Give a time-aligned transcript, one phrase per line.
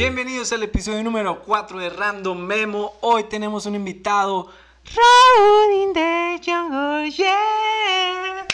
[0.00, 2.94] Bienvenidos al episodio número 4 de Random Memo.
[3.02, 4.50] Hoy tenemos un invitado,
[4.96, 8.46] Raúl in the jungle, yeah.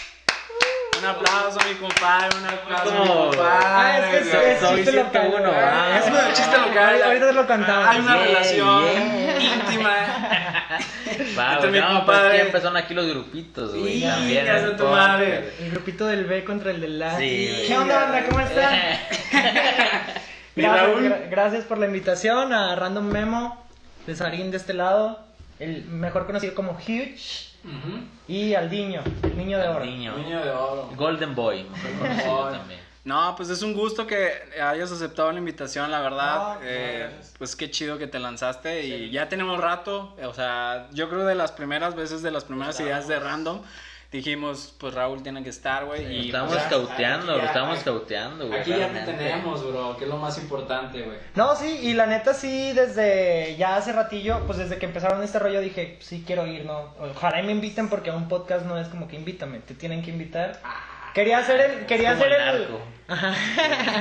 [0.99, 3.65] Un aplauso a mi compadre, un aplauso a mi compadre.
[3.65, 5.35] Ah, es que es- chiste local.
[5.39, 7.03] uno, Ah, Es un chiste local.
[7.05, 7.87] Ahorita lo cantamos.
[7.91, 9.55] Hay una Yeah, relación yeah.
[9.55, 9.95] íntima.
[11.39, 12.07] Va, güey, mi no, compadre.
[12.23, 13.99] pues aquí empezaron aquí los grupitos, güey.
[13.99, 14.47] Y también.
[14.47, 15.53] ya tu madre.
[15.61, 17.17] El grupito del B contra el del A.
[17.19, 18.25] ¿Qué onda, banda?
[18.29, 18.75] ¿Cómo están?
[20.57, 21.03] Gracias, Raúl.
[21.05, 23.65] gra- gracias por la invitación a Random Memo,
[24.07, 25.19] de Sarín de este lado,
[25.59, 27.47] el mejor conocido como Huge,
[28.29, 29.85] y al Niño, el niño de oro.
[29.85, 30.17] Niño.
[30.17, 30.91] Niño de oro.
[30.97, 32.81] Golden Boy, mejor conocido también.
[33.05, 36.55] No, pues es un gusto que hayas aceptado la invitación, la verdad.
[36.55, 40.17] No, Eh, pues qué chido que te lanzaste y ya tenemos rato.
[40.25, 43.61] O sea, yo creo de las primeras veces, de las primeras ideas de Random,
[44.13, 46.05] dijimos, pues Raúl tiene que estar, güey.
[46.05, 48.61] Lo y estábamos pues, cauteando, aquí lo ya- estábamos cauteando, güey.
[48.61, 51.19] Aquí ya te tenemos, bro, que es lo más importante, güey.
[51.35, 55.39] No, sí, y la neta sí, desde ya hace ratillo, pues desde que empezaron este
[55.39, 56.95] rollo dije, sí quiero ir, ¿no?
[56.99, 60.03] Ojalá y me inviten porque a un podcast no es como que invítame, te tienen
[60.03, 60.61] que invitar.
[61.15, 62.45] Quería hacer el, quería hacer el el...
[62.63, 62.81] narco.
[63.09, 63.33] Ajá.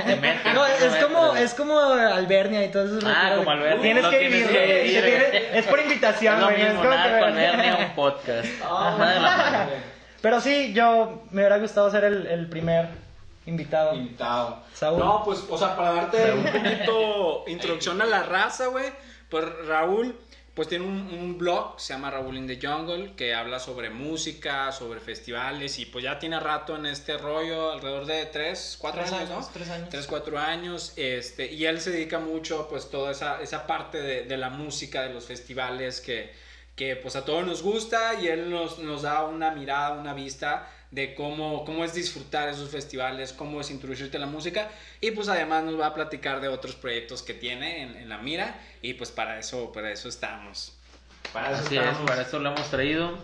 [0.06, 3.08] Te meten, No, te es como, es como Albernia y todo eso.
[3.08, 5.60] Ah, como Albernia, Tienes lo que tienes vivir, que güey.
[5.60, 6.58] Es por invitación, Es güey.
[6.58, 8.44] no mismo, como que- Ernie un podcast.
[8.46, 9.95] De la mano.
[10.26, 12.88] Pero sí, yo me hubiera gustado ser el, el primer
[13.46, 13.94] invitado.
[13.94, 14.64] Invitado.
[14.74, 14.98] Saúl.
[14.98, 18.92] No, pues, o sea, para darte un poquito introducción a la raza, güey.
[19.30, 20.20] Pues Raúl,
[20.56, 24.72] pues tiene un, un blog, se llama Raúl in the Jungle, que habla sobre música,
[24.72, 29.14] sobre festivales, y pues ya tiene rato en este rollo, alrededor de 3, 4 Tres
[29.14, 29.54] años, años, ¿no?
[29.54, 29.90] tres años.
[29.92, 34.24] 3, 4 años, este, y él se dedica mucho, pues, toda esa, esa parte de,
[34.24, 36.34] de la música, de los festivales que,
[36.76, 40.70] que pues a todos nos gusta, y él nos, nos da una mirada, una vista
[40.92, 44.70] de cómo, cómo es disfrutar esos festivales, cómo es introducirte a la música
[45.02, 48.18] y pues además nos va a platicar de otros proyectos que tiene en, en la
[48.18, 50.74] mira y pues para eso, para eso estamos.
[51.34, 52.10] Para eso Así es, estamos.
[52.10, 53.18] para eso lo hemos traído.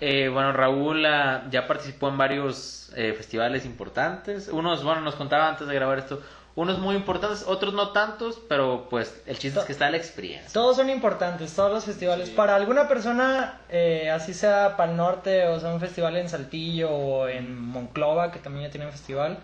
[0.00, 4.48] Eh, bueno, Raúl ah, ya participó en varios eh, festivales importantes.
[4.48, 6.20] Unos, bueno, nos contaba antes de grabar esto,
[6.54, 10.50] unos muy importantes, otros no tantos, pero pues el chiste es que está la experiencia.
[10.52, 12.28] Todos son importantes, todos los festivales.
[12.28, 12.34] Sí.
[12.34, 16.90] Para alguna persona, eh, así sea para el norte, o sea, un festival en Saltillo
[16.90, 19.38] o en Monclova, que también ya tienen festival,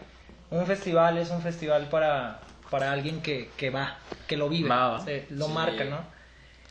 [0.50, 4.88] un festival es un festival para, para alguien que, que va, que lo vive, Va,
[4.88, 5.00] va.
[5.00, 5.52] se- lo Sí.
[5.52, 6.18] marca, ¿no?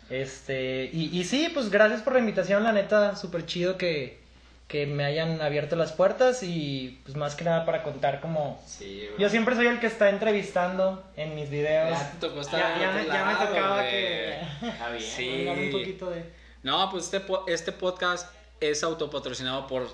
[0.10, 4.22] Este, y, y sí, pues gracias por la invitación, la neta, súper chido que,
[4.68, 8.62] que me hayan abierto las puertas y pues más que nada para contar como...
[8.66, 9.08] Sí.
[9.18, 11.98] Yo siempre soy el que está entrevistando en mis videos.
[11.98, 14.40] Ya te tocó estar Ya, ya me, ya me tocaba que...
[14.62, 15.48] Está bien.
[15.66, 16.30] un poquito de...
[16.64, 18.30] No, pues este, po- este podcast
[18.60, 19.88] es autopatrocinado por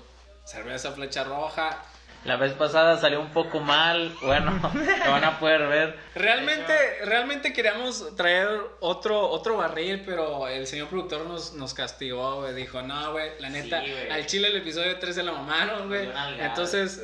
[0.44, 1.80] Cerveza Flecha Roja.
[2.24, 4.52] La vez pasada salió un poco mal, bueno,
[5.04, 5.98] lo van a poder ver.
[6.14, 6.72] Realmente,
[7.04, 8.48] realmente queríamos traer
[8.80, 12.54] otro, otro barril, pero el señor productor nos, nos castigó, güey.
[12.54, 14.10] Dijo, no, güey, la neta, Sí, güey.
[14.10, 16.08] al chile el episodio 3 se la mamaron, güey.
[16.38, 17.02] Entonces,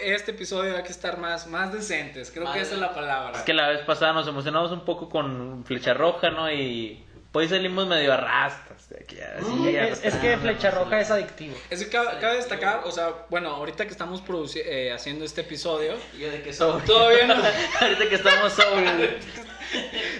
[0.00, 2.30] este episodio hay que estar más, más decentes.
[2.30, 3.38] Creo que esa es la palabra.
[3.38, 6.50] Es que la vez pasada nos emocionamos un poco con Flecha Roja, ¿no?
[6.50, 8.88] Y pues salimos medio arrastras.
[8.88, 10.70] de aquí, así, Mm, es, es que Flecha.
[10.70, 11.54] Roja es adictivo.
[11.68, 15.40] Es que cabe, cabe destacar, o sea, bueno, ahorita que estamos produci- eh, haciendo este
[15.40, 16.80] episodio, Yo de que soy.
[16.82, 17.34] todavía no,
[17.80, 19.18] Ahorita que estamos sobre.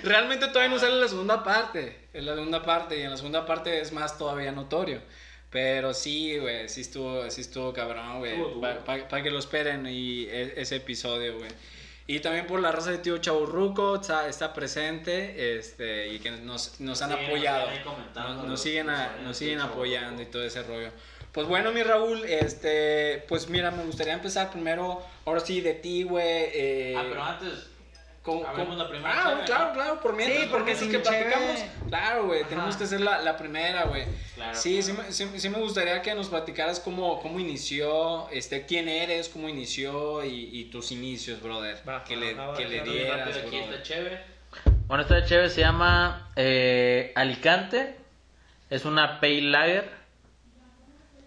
[0.02, 1.96] realmente todavía no sale la segunda parte.
[2.12, 5.00] Es la segunda parte y en la segunda parte es más todavía notorio.
[5.50, 8.32] Pero sí, güey, sí estuvo, sí estuvo cabrón, güey.
[8.32, 8.84] Estuvo duro.
[8.84, 11.50] Para que lo esperen y e- ese episodio, güey.
[12.06, 16.78] Y también por la raza de tío Chaburruco está, está presente este, y que nos,
[16.80, 17.66] nos han Sí, apoyado.
[18.46, 20.90] Nos, siguen, a- nos siguen apoyando y todo ese rollo.
[21.32, 26.02] Pues bueno, mi Raúl, este, pues mira, me gustaría empezar primero, ahora sí, de ti,
[26.04, 26.24] güey.
[26.26, 27.70] eh, Ah, pero antes.
[28.24, 29.72] ¿Cómo- cómo- la primera Ah, cheve, claro, ¿no?
[29.74, 31.60] claro, por mientras, Sí, por porque que platicamos.
[31.88, 34.06] Claro, güey, tenemos que hacer la, la primera, güey.
[34.34, 35.12] Claro, sí, sí, claro.
[35.12, 40.24] sí, sí me gustaría que nos platicaras cómo, cómo inició, este, quién eres, cómo inició
[40.24, 41.76] y, y tus inicios, brother.
[41.86, 43.74] Va, que va, le, va, va, que le va, dieras, Rápido, aquí brother.
[43.74, 44.22] está chévere.
[44.86, 47.96] Bueno, esta chévere se llama eh, Alicante.
[48.70, 49.90] Es una Pale Lager.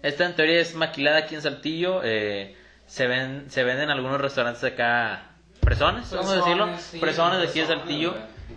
[0.02, 2.02] Esta en teoría es maquilada aquí en Saltillo.
[2.04, 2.56] eh,
[2.88, 5.24] se, ven, se venden en algunos restaurantes acá.
[5.68, 6.64] Presones, vamos a decirlo.
[6.66, 8.16] Presones, sí, Presones de aquí de Saltillo.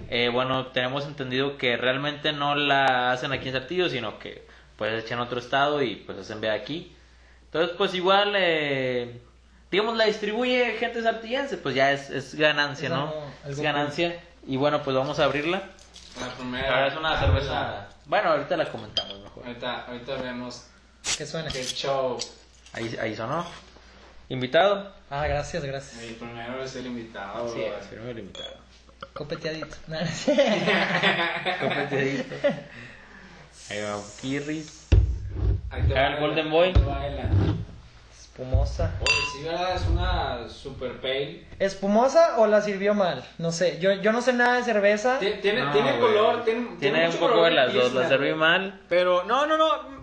[0.09, 4.47] Eh, bueno, tenemos entendido que realmente no la hacen aquí en Saltillo, sino que
[4.77, 6.95] pues echan a otro estado y pues hacen ver aquí.
[7.47, 9.21] Entonces, pues igual, eh,
[9.73, 13.03] digamos, la distribuye gente saltillense, pues ya es, es ganancia, Es ¿no?
[13.09, 14.21] algo- Es ganancia.
[14.47, 15.63] Y bueno, pues vamos a abrirla.
[16.21, 16.69] La primera.
[16.75, 17.89] Ahora es una cerveza.
[18.07, 19.45] Bueno, ahorita la comentamos mejor.
[19.47, 20.67] Ahorita, ahorita vemos
[21.19, 21.51] Que suena.
[21.51, 22.19] qué show.
[22.73, 23.45] Ahí, ahí sonó.
[24.31, 24.93] Invitado.
[25.11, 26.03] Ah, gracias, gracias.
[26.03, 27.53] El primero es el invitado.
[27.53, 28.55] Sí, es primero el invitado.
[29.13, 29.67] Copeteadito.
[31.61, 32.35] Copeteadito.
[33.71, 34.87] Ahí va, Kirris.
[35.71, 36.73] Ahí te Ah, va el Golden Boy.
[38.19, 38.93] Espumosa.
[39.01, 39.75] Oye, sí, ¿verdad?
[39.75, 41.45] Es una super pale.
[41.59, 43.25] ¿Espumosa o la sirvió mal?
[43.39, 43.79] No sé.
[43.81, 45.19] Yo, yo no sé nada de cerveza.
[45.19, 48.09] Tiene, tiene, No, tiene color, tiene, Tiene un mucho poco color de las dos, la
[48.09, 48.81] serví mal.
[48.89, 50.00] Pero, no, no, no.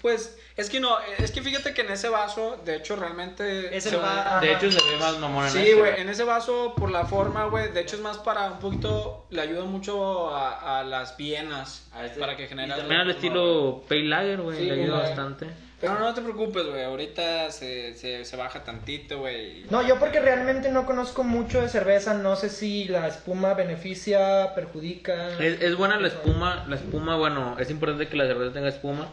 [0.00, 3.76] Pues, es que no, es que fíjate que en ese vaso, de hecho, realmente.
[3.76, 6.74] Es se va- De hecho, se ve más mamón en Sí, güey, en ese vaso,
[6.76, 10.80] por la forma, güey, de hecho es más para un poquito, le ayuda mucho a,
[10.80, 12.72] a las vienas, A este- para que genere...
[12.74, 15.46] También al estilo Pale Lager, güey, Sí, le ayuda bastante.
[15.80, 19.64] Pero no te preocupes, güey, ahorita se, se, se baja tantito, güey.
[19.70, 24.54] No, yo porque realmente no conozco mucho de cerveza, no sé si la espuma beneficia,
[24.54, 25.30] perjudica.
[25.38, 29.08] Es, es buena la espuma, la espuma, bueno, es importante que la cerveza tenga espuma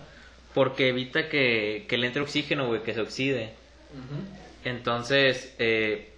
[0.57, 3.51] porque evita que, que le entre oxígeno, güey, que se oxide.
[4.63, 6.09] Entonces, eh,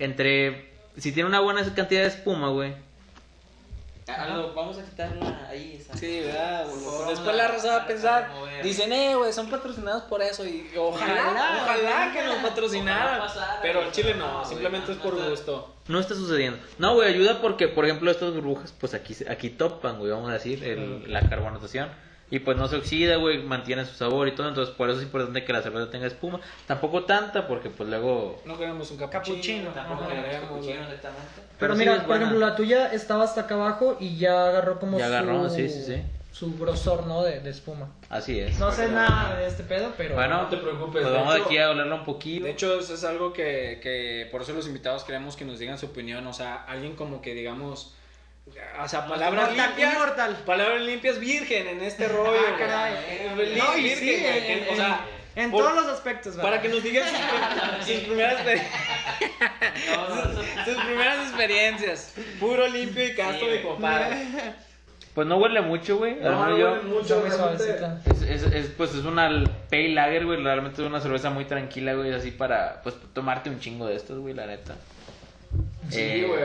[0.00, 2.72] entre, si tiene una buena cantidad de espuma, güey.
[4.52, 5.96] vamos a quitarla ahí, esa.
[5.96, 6.66] Sí, ¿verdad?
[6.66, 8.30] Vamos Después la raza va a pensar,
[8.64, 10.44] dicen, eh, güey, son patrocinados por eso.
[10.44, 13.20] Y ojalá, Ojalá, ojalá que nos patrocinaran.
[13.20, 15.72] Pasara, Pero en Chile no, no, simplemente es por gusto.
[15.86, 16.58] No está sucediendo.
[16.78, 20.32] No, güey, ayuda porque, por ejemplo, estas burbujas, pues aquí, aquí topan, güey, vamos a
[20.32, 22.07] decir, el- la carbonatación.
[22.30, 24.48] Y pues no se oxida, güey, mantiene su sabor y todo.
[24.48, 26.40] Entonces, por eso es importante que la cerveza tenga espuma.
[26.66, 28.42] Tampoco tanta, porque pues luego.
[28.44, 29.36] No queremos un capuchino.
[29.36, 30.14] Capuchino, tampoco ajá.
[30.22, 30.76] queremos, güey.
[31.58, 32.24] Pero, sí mira, por buena.
[32.26, 35.12] ejemplo, la tuya estaba hasta acá abajo y ya agarró como Ya su...
[35.14, 36.02] agarró, sí, sí, sí.
[36.30, 37.22] Su grosor, ¿no?
[37.24, 37.88] De, de espuma.
[38.10, 38.58] Así es.
[38.60, 40.14] No sé nada de este pedo, pero...
[40.14, 42.44] Bueno, no te preocupes, Pues de vamos hecho- aquí a olerlo un poquito.
[42.44, 45.78] De hecho, eso es algo que, que por eso los invitados queremos que nos digan
[45.78, 46.24] su opinión.
[46.28, 47.94] O sea, alguien como que digamos.
[48.82, 49.94] O sea, palabras Inmortal, limpias.
[49.94, 50.36] inmortal.
[50.46, 52.40] Palabras limpias virgen en este rollo.
[52.48, 52.94] Ah, caray.
[53.56, 55.00] No, y Virgen, sí, o sea,
[55.36, 56.50] en- por- todos los aspectos, ¿verdad?
[56.50, 57.18] Para que nos digan sus,
[57.86, 58.60] sus primeras sus,
[60.74, 62.14] sus primeras experiencias.
[62.40, 64.16] Puro limpio y casto, mi compadre.
[65.14, 66.14] Pues no huele mucho, güey.
[66.14, 67.26] Menos yo- mucho.
[67.26, 69.28] Es, es, es, pues es una
[69.68, 70.40] pale lager, güey.
[70.40, 72.14] Realmente es una cerveza muy tranquila, güey.
[72.14, 74.76] Así para, pues, tomarte un chingo de estos, güey, la neta.
[75.90, 76.40] Sí, Eh, güey.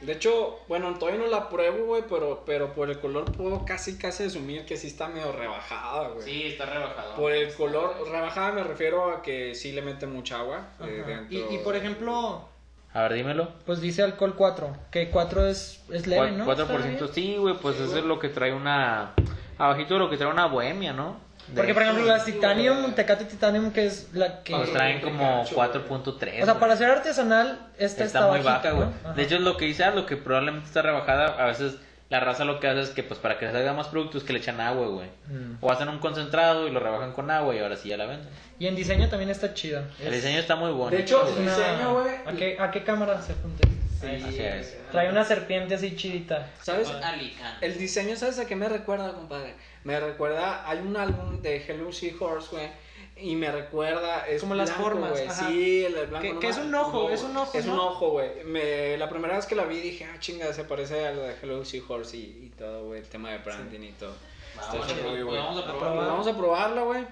[0.00, 3.98] De hecho, bueno, todavía no la pruebo, güey, pero, pero por el color puedo casi,
[3.98, 6.46] casi asumir que sí está medio rebajada, güey.
[6.48, 7.16] está rebajado.
[7.16, 10.68] Por el color, rebajada me refiero a que sí le mete mucha agua.
[10.80, 11.26] eh.
[11.28, 12.48] Y, y, por ejemplo,
[12.94, 13.50] A ver, dímelo.
[13.66, 16.46] pues dice alcohol 4, que 4 es, es leve, ¿no?
[16.46, 16.98] 4%, ¿Está bien?
[17.12, 17.54] sí, güey.
[17.60, 19.12] Pues eso es lo que trae una.
[19.58, 21.16] Abajito de lo que trae una bohemia, ¿no?
[21.54, 24.54] Porque, por ejemplo, las Titanium, Tecate Titanium, que es la que...
[24.54, 26.42] Pues traen como Cacho, 4.3.
[26.42, 29.14] O sea, para ser artesanal, esta está, está, muy bajita, baja, güey.
[29.16, 31.42] De hecho, lo que dice, ah, lo que probablemente está rebajada.
[31.42, 31.76] A veces
[32.08, 34.40] la raza lo que hace es que, pues, para que salga más productos, que le
[34.40, 35.08] echan agua, güey.
[35.28, 35.58] Mm.
[35.60, 38.28] O hacen un concentrado y lo rebajan con agua y ahora sí ya la venden.
[38.58, 39.84] Y en diseño también está chida.
[40.02, 40.96] El diseño está muy bueno.
[40.96, 42.14] De hecho, el diseño, güey.
[42.26, 43.68] ¿A qué, ¿A qué cámara se apunta?
[44.02, 44.22] Ahí.
[44.26, 44.76] Así es.
[44.90, 46.48] Trae una serpiente así chidita.
[46.62, 46.88] ¿Sabes?
[46.88, 47.66] Alicante.
[47.66, 49.54] El diseño, ¿sabes a qué me recuerda, compadre?
[49.84, 52.68] Me recuerda, hay un álbum de Hello Seahorse, güey.
[53.16, 55.28] Y me recuerda, es Como las blanco, formas, güey.
[55.30, 56.22] Sí, el blanco.
[56.26, 58.44] Que- no que es un ojo, no, es un ojo, Es un ojo, güey.
[58.44, 61.34] Me- La primera vez que la vi dije, ah, chinga, se parece a lo de
[61.42, 63.00] Hello Seahorse y, y todo, güey.
[63.00, 64.14] El tema de branding y todo.
[64.54, 65.36] Está Vamos, rollo, pues güey.
[65.38, 66.00] vamos a probarlo.
[66.06, 67.06] Vamos a probarla, güey.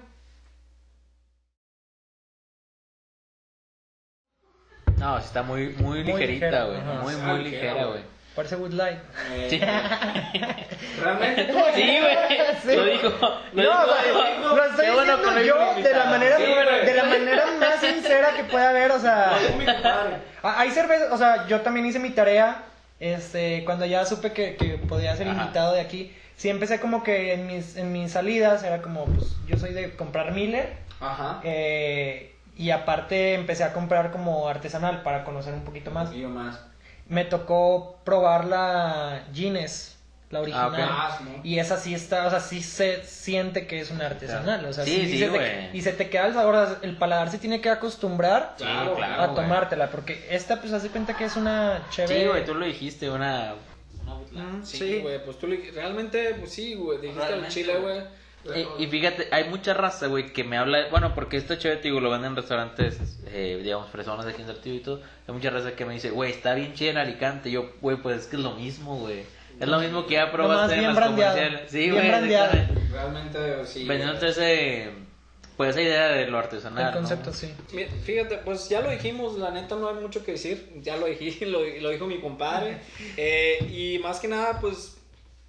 [4.99, 6.79] No, está muy, muy, Muy ligerita, güey.
[6.79, 6.93] ajá.
[7.03, 8.01] Muy, Ah, muy ligera, güey.
[8.35, 8.99] Parece Wood Light.
[9.49, 9.61] Sí.
[11.03, 12.17] Realmente, tú Sí, güey.
[12.63, 12.77] Sí.
[12.77, 13.09] Lo dijo.
[13.53, 14.19] Lo No, dijo.
[14.19, 18.29] güey, lo estoy bueno diciendo yo de la manera Sí, de la manera más sincera
[18.37, 20.17] que pueda haber, o sea, mi compadre.
[20.43, 22.63] a- hay cerveza, o sea, yo también hice mi tarea,
[23.01, 25.41] este, cuando ya supe que, que podía ser Ajá.
[25.43, 29.37] invitado de aquí, sí empecé como que en mis, en mis salidas era como, pues,
[29.47, 31.41] yo soy de comprar Miller, Ajá.
[31.45, 36.13] eh, y aparte empecé a comprar como artesanal para conocer un poquito más.
[36.13, 36.61] Y yo más.
[37.09, 39.97] Me tocó probar la Guinness,
[40.31, 40.75] la original.
[40.91, 41.41] Ah, sí.
[41.43, 44.63] Y esa sí está, o sea, sí se siente que es una artesanal.
[44.67, 45.71] O sea, Sí, sí, se te- güey.
[45.77, 49.27] y se te queda el sabor, el paladar se tiene que acostumbrar Sí, Claro, a
[49.29, 49.35] güey.
[49.37, 52.21] tomártela, porque esta pues hace cuenta que es una chévere.
[52.23, 53.55] Sí, güey, tú lo dijiste, una.
[54.33, 54.99] Mm, Sí, sí.
[55.01, 58.03] güey, pues tú le- realmente, pues sí, güey, dijiste al chile, güey.
[58.57, 60.89] Y, y fíjate, hay mucha raza, güey, que me habla.
[60.91, 64.49] Bueno, porque esta chévere, digo, lo venden en restaurantes, eh, digamos, personas de aquí en
[64.49, 65.03] Saltillo y todo.
[65.27, 67.49] Hay mucha raza que me dice, güey, está bien chida en Alicante.
[67.49, 69.23] Y yo, güey, pues es que es lo mismo, güey.
[69.61, 71.35] Es lo mismo que ya Nomás probaste en bien las brandeado.
[71.35, 71.71] comerciales.
[71.71, 72.11] Sí, Bien güey.
[72.93, 73.85] Realmente, sí.
[73.85, 74.91] Vendiéndote ese.
[75.57, 76.87] Pues esa idea de lo artesanal.
[76.87, 77.37] el concepto, ¿no?
[77.37, 77.53] sí.
[77.73, 81.07] Mira, Fíjate, pues ya lo dijimos, la neta no hay mucho que decir, ya lo
[81.07, 82.79] dije, lo, lo dijo mi compadre.
[83.17, 84.98] Eh, y más que nada, pues,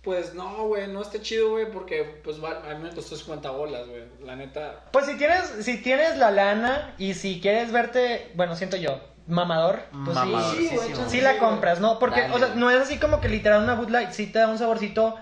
[0.02, 3.50] pues no, güey, no está chido, güey, porque pues va- a mí me costó 50
[3.52, 4.86] bolas, güey, la neta.
[4.92, 9.82] Pues si tienes, si tienes la lana y si quieres verte, bueno, siento yo, mamador,
[10.06, 10.70] pues sí, Mamador, sí,
[11.10, 12.00] sí, la compras, ¿no?
[12.00, 14.40] Porque, Dale, o sea, no es así como que literal una Bud Light, sí te
[14.40, 15.18] da un saborcito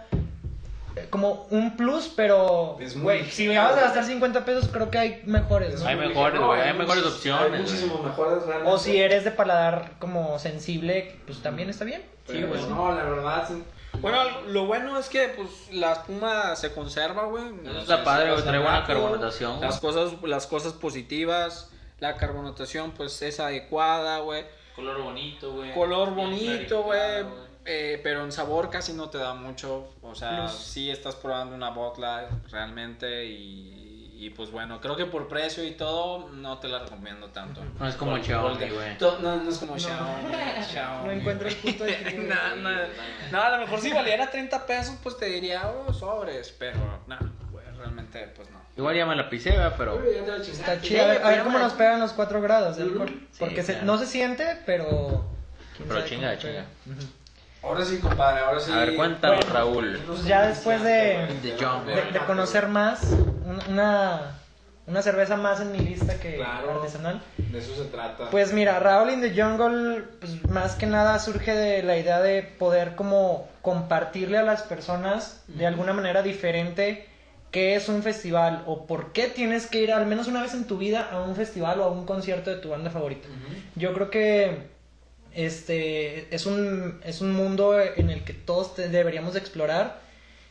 [0.96, 4.90] eh, como un plus, pero, Es muy si me vas a gastar 50 pesos, creo
[4.92, 5.88] que hay mejores, ¿no?
[5.88, 8.72] Hay mejores, güey, hay mejores opciones, Hay muchísimo mejores realmente.
[8.72, 12.04] O si eres de paladar como sensible, pues también está bien.
[12.28, 12.48] Sí, güey.
[12.48, 13.48] pues, No, la verdad.
[14.02, 17.44] Bueno, lo bueno es que pues la espuma se conserva, güey.
[17.80, 19.70] Está padre, güey, trae buena carbonatación, güey.
[19.70, 24.46] Las cosas, las cosas positivas, la carbonatación pues es adecuada, güey.
[24.76, 25.74] Color bonito, güey.
[25.74, 27.00] Color bonito, güey.
[27.66, 29.90] eh, pero en sabor casi no te da mucho.
[30.02, 30.52] O sea, Plus.
[30.54, 33.87] sí estás probando una botla realmente y,
[34.20, 37.62] y, pues bueno, creo que por precio y todo no te la recomiendo tanto.
[37.80, 38.98] No es como Por- Xiaomi, güey.
[39.00, 40.34] No, no es como Xiaomi.
[40.72, 41.06] Xiaomi.
[41.06, 42.36] no encuentro el punto de equilibrio.
[42.36, 42.78] No, no,
[43.32, 47.18] no, a lo mejor si valiera 30 pesos, pues te diría, oh, sobres, pero no,
[47.52, 48.58] güey, realmente, pues no.
[48.76, 50.02] Igual ya me la pisé, güey, pero...
[50.04, 51.04] Está chido.
[51.04, 52.78] A ver, a ver cómo nos pegan los 4 grados.
[52.78, 52.84] Sí,
[53.40, 53.86] Porque se- claro.
[53.88, 55.26] no se siente, pero.
[55.88, 56.66] Pero chinga, chinga.
[57.68, 58.72] Ahora sí, compadre, ahora sí.
[58.72, 60.00] A ver, cuéntanos, Bueno, Raúl.
[60.08, 60.90] Pues ya después de,
[61.44, 61.86] De John.
[61.86, 64.38] de, de conocer más, un- una,
[64.88, 66.76] una cerveza más en mi lista que Claro.
[66.76, 67.22] artesanal.
[67.38, 68.30] De eso se trata.
[68.30, 72.42] Pues mira, Raúl in the Jungle, pues más que nada surge de la idea de
[72.44, 77.08] poder como compartirle a las personas de alguna manera diferente
[77.52, 80.66] qué es un festival o por qué tienes que ir al menos una vez en
[80.68, 83.28] tu vida a un festival o a un concierto de tu banda favorita.
[83.76, 84.77] Yo creo que
[85.46, 90.02] este es un, es un mundo en el que todos te- deberíamos de explorar.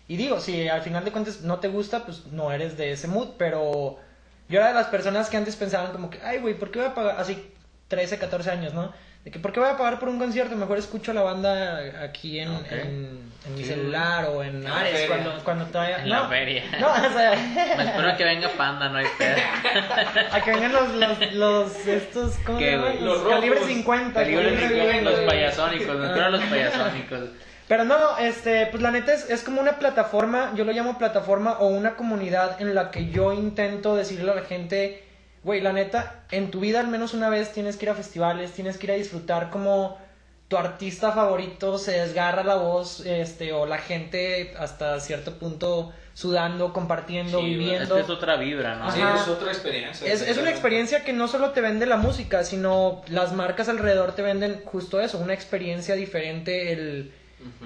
[0.09, 3.09] Y digo, si al final de cuentas no te gusta, pues no eres de ese
[3.09, 3.99] mood, pero
[4.49, 6.88] yo era de las personas que antes pensaban como que, ay, güey, ¿por qué voy
[6.88, 7.16] a pagar?
[7.21, 7.52] Así,
[7.88, 8.93] 13, 14 años, ¿no?
[9.26, 10.54] De que, ¿por qué voy a pagar por un concierto?
[10.54, 13.71] Mejor escucho la banda aquí en, en, en mi Sí.
[13.71, 15.09] celular o en En la Ares, feria.
[15.09, 15.99] cuando, cuando todavía...
[16.04, 16.62] En no, la feria.
[16.80, 17.33] No, o sea...
[17.76, 19.37] Me espero a que venga Panda, no hay pedo.
[20.33, 23.04] A que vengan los, los, los estos, ¿cómo ¿Qué, se llaman?
[23.04, 23.73] Los, Los calibre rojos.
[23.75, 24.14] 50.
[24.21, 27.21] Calibre calibre 50, 50, los payasónicos, me espero a los payasónicos.
[27.66, 31.54] Pero no, este, pues la neta es, es como una plataforma, yo lo llamo plataforma
[31.59, 35.02] o una comunidad en la que yo intento decirle a la gente,
[35.47, 38.50] güey, la neta, en tu vida al menos una vez tienes que ir a festivales,
[38.50, 39.97] tienes que ir a disfrutar como
[40.49, 46.73] tu artista favorito se desgarra la voz, este, o la gente hasta cierto punto sudando,
[46.73, 47.97] compartiendo, Sí, viviendo.
[47.97, 48.91] Es otra vibra, ¿no?
[48.91, 50.12] Sí, es otra experiencia.
[50.12, 54.17] Es, es una experiencia que no solo te vende la música, sino las marcas alrededor
[54.17, 57.12] te venden justo eso, una experiencia diferente, el,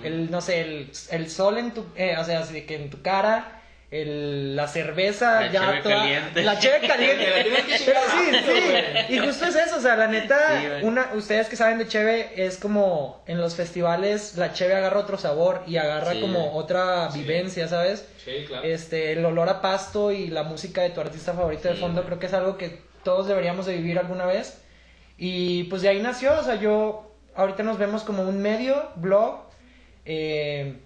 [0.05, 2.91] el no sé, el, el sol en tu, eh, o sea, así de que en
[2.91, 3.60] tu cara,
[3.91, 6.43] el, la cerveza La ya cheve toda- caliente.
[6.43, 7.27] la cheve caliente,
[7.87, 11.57] pero sí, sí, y justo es eso, o sea, la neta, Sí, una, ustedes que
[11.57, 16.13] saben de cheve, es como en los festivales la cheve agarra otro sabor y agarra
[16.13, 16.21] Sí.
[16.21, 17.21] como otra Sí.
[17.21, 18.07] vivencia, ¿sabes?
[18.25, 18.65] Sí, claro.
[18.65, 22.19] Este, el olor a pasto y la música de tu artista favorito de fondo, creo
[22.21, 24.63] que es algo que todos deberíamos de vivir alguna vez.
[25.19, 29.41] Y pues de ahí nació, o sea, yo, ahorita nos vemos como un medio, blog,
[30.05, 30.77] eh,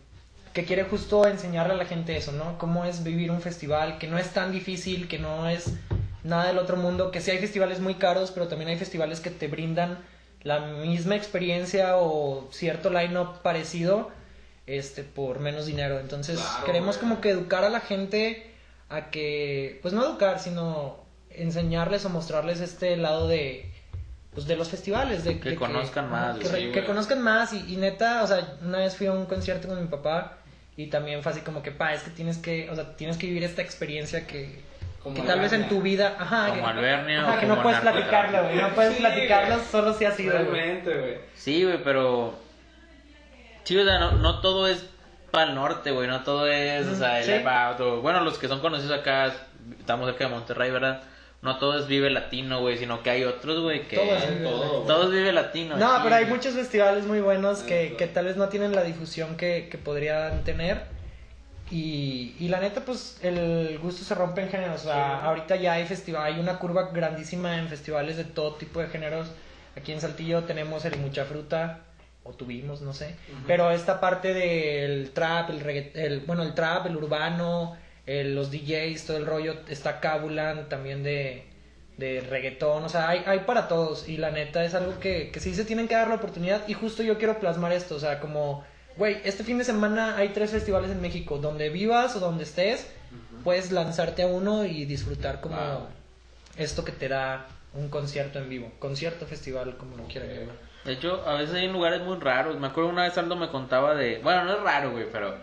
[0.55, 2.57] que quiere justo enseñarle a la gente eso, ¿no?
[2.59, 5.73] Cómo es vivir un festival, que no es tan difícil, que no es
[6.23, 9.31] nada del otro mundo, que sí hay festivales muy caros, pero también hay festivales que
[9.31, 9.99] te brindan
[10.43, 14.11] la misma experiencia o cierto line-up parecido
[14.67, 15.99] este por menos dinero.
[15.99, 17.09] Entonces, Claro, queremos güey.
[17.09, 18.51] como que educar a la gente
[18.91, 20.99] a que pues no educar, sino
[21.31, 23.71] enseñarles o mostrarles este lado de
[24.33, 27.77] pues de los festivales, de Que de conozcan más, que, que conozcan más y, y
[27.77, 30.39] neta, o sea, una vez fui a un concierto con mi papá
[30.77, 33.27] y también fue así como que, pa, es que tienes que, o sea, tienes que
[33.27, 34.61] vivir esta experiencia que,
[35.03, 37.51] Como que tal vez en tu vida, ajá, Como que, Albernia ajá, o que no
[37.55, 39.67] como puedes platicarlo, güey, no puedes Sí, platicarlo güey.
[39.71, 40.33] solo si ha sido.
[40.33, 41.17] Realmente, güey.
[41.35, 42.35] Sí, güey, pero.
[43.65, 44.85] Sí, o sea, no, no todo es
[45.31, 46.07] para el norte, güey.
[46.09, 47.83] No todo es, o sea, el Sí.
[47.83, 49.33] O- Bueno, los que son conocidos acá,
[49.79, 51.03] estamos cerca de Monterrey, ¿verdad?
[51.45, 53.97] No todo es Vive Latino, güey, sino que hay otros, güey, que.
[53.97, 54.73] Todo es Vive Todo, Latino.
[54.77, 54.87] güey.
[54.89, 55.77] Todo es Vive Latino.
[55.77, 59.37] No, pero hay muchos festivales muy buenos que, que tal vez no tienen la difusión
[59.37, 60.83] que, que podrían tener.
[61.71, 64.83] Y, y la neta, pues el gusto se rompe en géneros.
[64.83, 65.27] O sea, Sí.
[65.27, 69.29] ahorita ya hay festival, hay una curva grandísima en festivales de todo tipo de géneros.
[69.77, 71.81] Aquí en Saltillo tenemos el Mucha Fruta,
[72.23, 73.17] o tuvimos, no sé.
[73.47, 78.51] Pero esta parte del trap, el, regga- el bueno, el trap, el urbano, el- los
[78.51, 81.45] DJs, todo el rollo, está Cabulan también de,
[81.97, 85.41] de reggaetón, o sea, hay, hay para todos y la neta es algo que, que
[85.41, 88.21] sí se tienen que dar la oportunidad y justo yo quiero plasmar esto, o sea,
[88.21, 88.65] como,
[88.97, 92.87] güey, este fin de semana hay tres festivales en México, donde vivas o donde estés,
[93.45, 95.87] puedes lanzarte a uno y disfrutar como Wow.
[96.57, 100.57] esto que te da un concierto en vivo, concierto, festival, como lo quieran llamar.
[100.85, 102.59] De hecho, a veces hay lugares muy raros.
[102.61, 104.19] Me acuerdo una vez Aldo me contaba de.
[104.19, 105.35] Bueno, no es raro, güey, pero.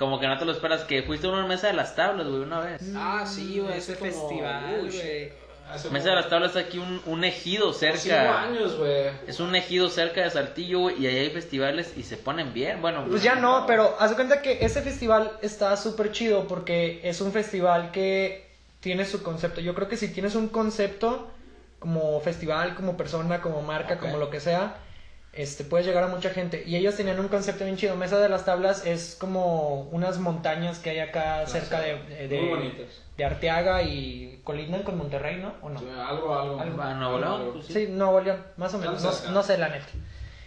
[0.00, 0.82] Como que no te lo esperas.
[0.82, 2.82] Que fuiste a una mesa de las tablas, güey, una vez.
[2.96, 3.78] Ah, sí, güey.
[3.78, 5.32] Ese es como, festival, güey.
[5.70, 8.42] Hace Mesa de las Tablas está aquí un, un ejido Cinco cerca.
[8.42, 9.04] años, güey.
[9.28, 12.82] Es un ejido cerca de Saltillo, güey, y ahí hay festivales y se ponen bien.
[12.82, 17.00] Bueno, Pues ya no, pero haz de cuenta que ese festival está súper chido porque
[17.04, 19.60] es un festival que tiene su concepto.
[19.60, 21.30] Yo creo que si tienes un concepto
[21.78, 24.76] como festival, como persona, como marca, como lo que sea,
[25.32, 26.62] este puedes llegar a mucha gente.
[26.66, 27.94] Y ellos tenían un concepto bien chido.
[27.96, 32.48] Mesa de las Tablas es como unas montañas que hay acá cerca de, de, Muy
[32.50, 33.02] bonitas.
[33.16, 35.54] de Arteaga y colindan con Monterrey, ¿no?
[35.62, 35.78] ¿O no?
[35.78, 36.60] Sí, Algo, algo.
[36.60, 36.84] Algo.
[36.94, 37.52] Nuevo León, Algo.
[37.52, 39.02] pues Sí, Nuevo León, más o menos.
[39.02, 39.86] No, no sé la neta.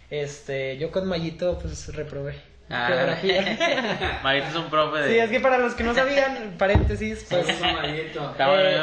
[0.09, 2.35] Este, yo con Mayito pues reprobé.
[2.73, 2.87] Ah.
[2.87, 4.19] Geografía.
[4.23, 5.09] Marito es un profe de.
[5.09, 8.35] Sí, es que para los que no sabían, paréntesis, pues maldito.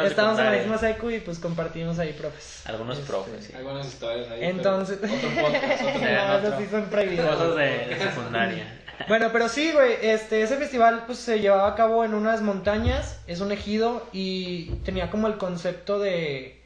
[0.04, 2.62] Estamos en la eh, misma secu y pues compartimos ahí profes.
[2.66, 3.52] Algunos Este, profes, sí.
[3.56, 4.44] Hay buenas historias ahí.
[4.44, 7.34] Entonces, pero Otro podcast, otro no, Eh, esas sí son prohibidas.
[7.34, 8.76] Cosas de, de secundaria.
[9.08, 13.20] Bueno, pero sí, güey, este, ese festival pues se llevaba a cabo en unas montañas,
[13.26, 16.60] es un ejido y tenía como el concepto de,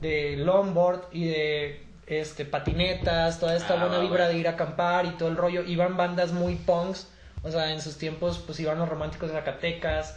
[0.00, 5.06] de longboard y de este, patinetas, toda esta Ah, buena vibra de ir a acampar
[5.06, 5.62] y todo el rollo.
[5.64, 7.08] Iban bandas muy punks,
[7.42, 10.16] o sea, en sus tiempos pues iban los románticos de Zacatecas.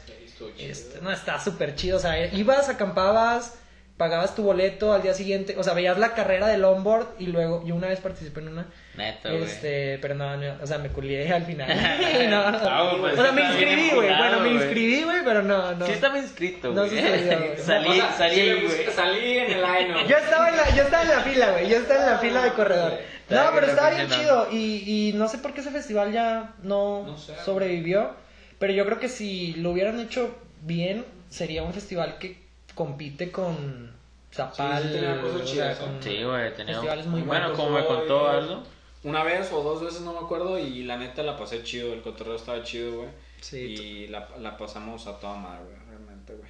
[0.57, 1.97] Este, no, está súper chido.
[1.97, 3.55] O sea, ibas, acampabas,
[3.97, 5.55] pagabas tu boleto al día siguiente.
[5.57, 8.65] O sea, veías la carrera de longboard y luego, yo una vez participé en una.
[8.95, 9.43] Güey.
[9.43, 11.67] Este, pero no, no, o sea, me culié al final.
[12.29, 12.37] no.
[12.41, 14.15] Ah, güey, pues o sea, me inscribí, güey.
[14.17, 15.85] Bueno, me inscribí, güey, pero no, no.
[15.85, 16.89] Sí estaba inscrito, No güey.
[16.89, 17.57] sucedió, güey.
[17.57, 18.85] salí, O sea, salí güey.
[18.93, 21.69] Salí en el line, Yo estaba en la, yo estaba en la fila, güey.
[21.69, 22.93] Yo estaba en la fila de corredor.
[23.29, 24.47] No, pero estaba bien chido.
[24.51, 27.33] Y, y no sé por qué ese festival ya no, No sé.
[27.43, 28.11] sobrevivió.
[28.59, 32.44] Pero yo creo que si lo hubieran hecho bien, sería un festival que
[32.75, 33.91] compite con
[34.31, 34.81] Zapal.
[34.83, 36.73] Sí, sí tenía cosas o sea, chidas, con- Sí, güey, tenía.
[36.75, 37.59] Festivales muy bueno, buenos.
[37.59, 38.63] como me contó Aldo.
[39.03, 42.01] Una vez o dos veces, no me acuerdo, y la neta la pasé chido, el
[42.01, 43.09] cotorreo estaba chido, güey.
[43.39, 43.57] Sí.
[43.57, 46.49] Y la, la pasamos a toda madre, güey, realmente, güey.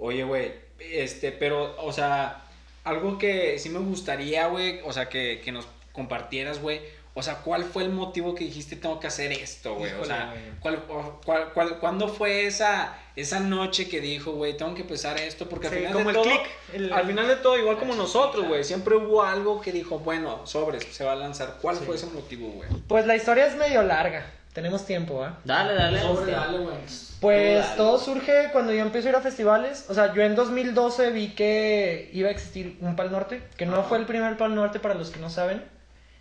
[0.00, 2.42] Oye, güey, este, pero, o sea,
[2.84, 6.80] algo que sí me gustaría, güey, o sea, que, que nos compartieras, güey.
[7.18, 9.92] O sea, ¿cuál fue el motivo que dijiste tengo que hacer esto, güey?
[9.94, 10.32] O sea.
[10.60, 10.84] ¿cuál,
[11.24, 15.48] cuál- cuál- ¿cuándo fue esa, esa noche que dijo, güey, tengo que empezar esto?
[15.48, 17.76] Porque al Sí, final como de el todo, click, el- al final de todo, igual
[17.78, 21.56] como nosotros, güey, siempre hubo algo que dijo, bueno, sobres, se va a lanzar.
[21.60, 21.84] ¿Cuál Sí.
[21.84, 22.68] fue ese motivo, güey?
[22.86, 24.24] Pues la historia es medio larga.
[24.52, 25.38] Tenemos tiempo, ¿ah?
[25.44, 26.00] Dale, dale.
[26.00, 26.76] Sobre, dale, güey.
[27.20, 27.76] Pues Dale.
[27.76, 29.86] todo surge cuando yo empiezo a ir a festivales.
[29.88, 33.82] O sea, yo en 2012 vi que iba a existir un Pal Norte, que no
[33.84, 35.64] fue el primer Pal Norte para los que no saben.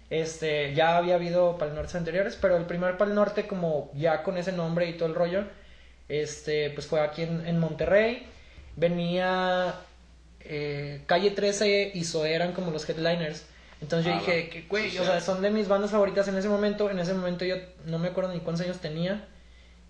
[0.09, 4.37] Este, ya había habido Pal Nortes anteriores, pero el primer Pal Norte como ya con
[4.37, 5.43] ese nombre y todo el rollo,
[6.07, 8.25] este, pues fue aquí en, en Monterrey.
[8.77, 9.75] Venía
[10.41, 13.45] eh, Calle 13 y Zoé eran como los headliners.
[13.81, 16.37] Entonces yo Ah, dije, que güey, Sí, o sea, son de mis bandas favoritas en
[16.37, 16.89] ese momento.
[16.89, 19.27] En ese momento yo no me acuerdo ni cuántos años tenía.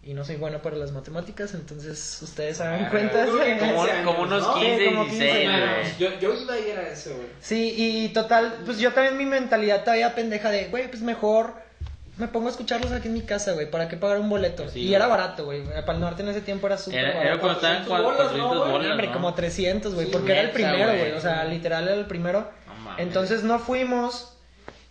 [0.03, 3.27] Y no soy bueno para las matemáticas, entonces ustedes hagan Ah, cuentas.
[3.27, 4.53] Como, 15 como años, unos ¿no?
[4.55, 5.97] 15, Sí, como 15 16, años.
[5.99, 7.27] Yo, yo iba a ir a ese, güey.
[7.41, 11.53] Sí, y total, pues yo también mi mentalidad todavía pendeja de, güey, pues mejor
[12.17, 14.69] me pongo a escucharlos aquí en mi casa, güey, ¿para qué pagar un boleto?
[14.69, 15.63] Sí, y era barato, güey.
[15.65, 17.21] Para el norte en ese tiempo era súper barato.
[17.21, 18.71] era cuando estaban 400 bolas, 400 ¿no, güey?
[18.71, 19.13] bolas, Hombre, ¿no?
[19.13, 21.11] como 300, güey, Sí, porque era el primero, güey.
[21.11, 22.49] O sea, literal era el primero.
[22.85, 22.97] No.
[22.97, 24.33] Entonces no fuimos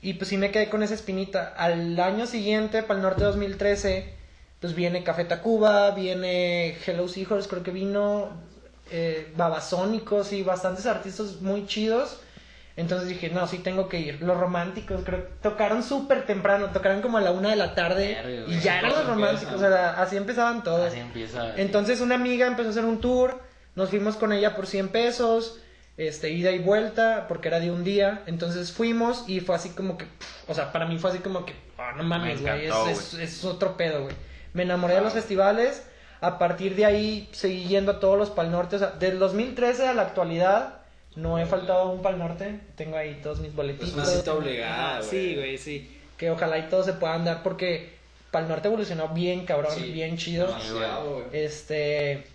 [0.03, 1.55] y pues sí me quedé con esa espinita.
[1.57, 4.14] Al año siguiente, para el norte 2013,
[4.61, 8.31] pues viene Café Tacuba, viene Hello Seahorse, creo que vino
[8.90, 12.21] eh, Babasónicos y bastantes artistas muy chidos.
[12.77, 14.21] Entonces dije, no, sí tengo que ir.
[14.21, 18.45] Los románticos, creo que tocaron súper temprano, tocaron como a la una de la tarde
[18.49, 20.88] y ya eran los románticos, o sea, así empezaban todos.
[20.88, 21.57] Así empieza.
[21.57, 23.40] Entonces una amiga empezó a hacer un tour,
[23.75, 25.59] nos fuimos con ella por 100 pesos,
[25.97, 29.97] este, ida y vuelta, porque era de un día, entonces fuimos y fue así como
[29.97, 32.66] que, pff, o sea, para mí fue así como que, ah, no mames, Me güey,
[32.66, 34.14] es, encantó, es, es otro pedo, güey.
[34.57, 35.85] Me enamoré de los festivales,
[36.21, 39.87] a partir de ahí seguí yendo a todos los Pal Norte, o sea, del 2013
[39.87, 40.79] a la actualidad,
[41.14, 43.90] no he faltado a un Pal Norte, tengo ahí todos mis boletitos.
[43.90, 45.11] Pues una cita obligada, güey.
[45.11, 47.95] Sí, güey, sí, que ojalá y todos se puedan dar, porque
[48.31, 50.49] Pal Norte evolucionó bien, cabrón, Sí, bien chido.
[51.33, 52.27] Este.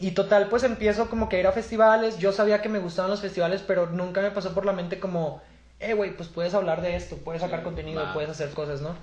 [0.00, 2.18] Y total, pues empiezo como que a ir a festivales.
[2.18, 5.42] Yo sabía que me gustaban los festivales, pero nunca me pasó por la mente como,
[5.80, 8.12] eh, güey, pues puedes hablar de esto, puedes sacar Sí, contenido, va.
[8.14, 8.94] puedes hacer cosas, ¿no?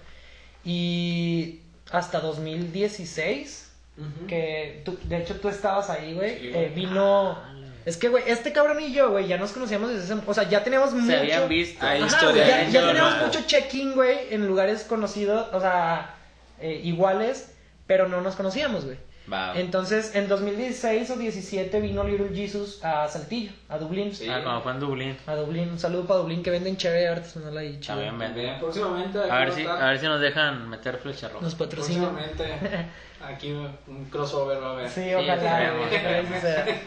[0.64, 1.60] Y
[1.92, 4.28] hasta 2016, Ujú.
[4.28, 7.38] que tú- de hecho tú estabas ahí, güey, Sí, eh, vino.
[7.86, 10.24] Es que, güey, este cabrón y yo, güey, ya nos conocíamos desde ese.
[10.26, 11.06] O sea, ya teníamos mucho.
[11.06, 11.86] Se habían visto.
[11.86, 13.26] Ajá, historia, ya, no.
[13.28, 16.16] mucho check-in, güey, en lugares conocidos, o sea,
[16.60, 17.52] eh, iguales,
[17.86, 18.98] pero no nos conocíamos, güey.
[19.56, 24.14] Entonces, en 2016 o 17 vino Little Jesus a Saltillo, a Dublín.
[24.14, 24.28] Sí.
[24.30, 25.18] Ah, cuando fue en Dublín.
[25.26, 27.80] A Dublín, un saludo para Dublín que venden chévere artesanal ahí.
[27.86, 31.44] También próximamente A ver si, a ver si nos dejan meter flecha roja.
[31.44, 32.14] Nos patrocinan.
[32.16, 32.88] Próximamente
[33.28, 34.90] aquí un crossover va a haber.
[34.90, 35.34] Sí, Sí, ojalá,
[35.64, 36.80] esperemos, esperemos.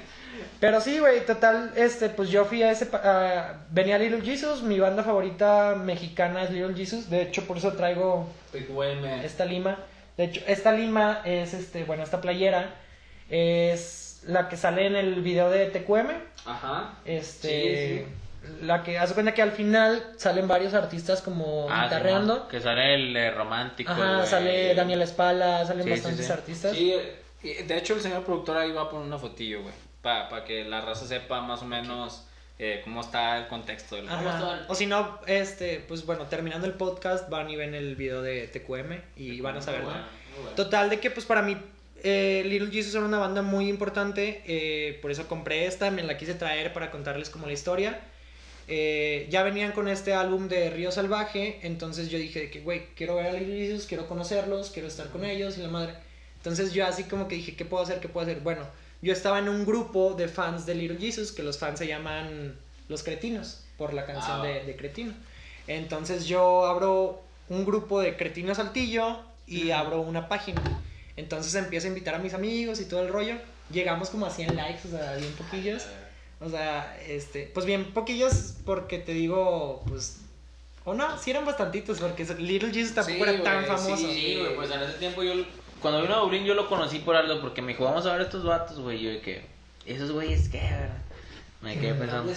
[0.60, 4.62] Pero sí, güey, total, este, pues yo fui a ese, pa- a- venía Little Jesus,
[4.62, 8.28] mi banda favorita mexicana es Little Jesus, de hecho por eso traigo
[9.24, 9.78] esta lima,
[10.18, 12.74] de hecho esta lima es, este, bueno, esta playera
[13.30, 16.10] es la que sale en el video de TQM,
[16.44, 16.94] Ajá.
[17.04, 18.06] este,
[18.62, 22.60] la que, haz de cuenta que al final salen varios artistas como Ah, guitarreando, que
[22.60, 23.90] sale el eh, romántico.
[23.92, 26.32] ajá, sale Daniel Espala, salen Sí, bastantes sí.
[26.32, 26.72] artistas.
[26.76, 26.94] Sí,
[27.42, 29.74] y de hecho el señor productor ahí va a poner una fotillo, güey.
[30.02, 32.26] Para que la raza sepa más o menos
[32.58, 34.66] eh, cómo está el contexto del Ajá.
[34.68, 38.48] O si no, este, pues bueno, terminando el podcast van y ven el video de
[38.48, 39.94] TQM y van a saber, ¿no?
[40.56, 41.56] Total de que pues para mí
[42.02, 46.16] eh, Little Jesus era una banda muy importante, eh, por eso compré esta, me la
[46.16, 48.00] quise traer para contarles como la historia.
[48.70, 53.16] Eh, ya venían con este álbum de Río Salvaje, entonces yo dije que, güey, quiero
[53.16, 55.94] ver a Little Jesus, quiero conocerlos, quiero estar con ellos y la madre.
[56.36, 57.98] Entonces yo así como que dije, ¿qué puedo hacer?
[57.98, 58.42] ¿Qué puedo hacer?
[58.42, 58.66] Bueno,
[59.02, 62.56] yo estaba en un grupo de fans de Little Jesus, que los fans se llaman
[62.88, 64.44] Los Cretinos, por la canción Ah.
[64.44, 65.12] de, de Cretino.
[65.66, 70.62] Entonces yo abro un grupo de Cretinos Saltillo y abro una página.
[71.16, 73.34] Entonces empiezo a invitar a mis amigos y todo el rollo.
[73.70, 75.84] Llegamos como a 100 likes, o sea, bien poquillos.
[76.40, 80.18] O sea, este, pues bien poquillos porque te digo, pues,
[80.84, 83.96] o no, sí eran bastantitos porque Little Jesus tampoco Sí, era tan güey, famoso.
[83.96, 85.34] Sí, güey, pues en ese tiempo yo.
[85.80, 88.22] Cuando vino a Dublín yo lo conocí por algo, porque me dijo, vamos a ver
[88.22, 89.00] estos vatos, güey.
[89.00, 89.42] Yo de que,
[89.86, 90.98] ¿esos güeyes qué, verdad?
[91.60, 92.32] Me quedé pensando.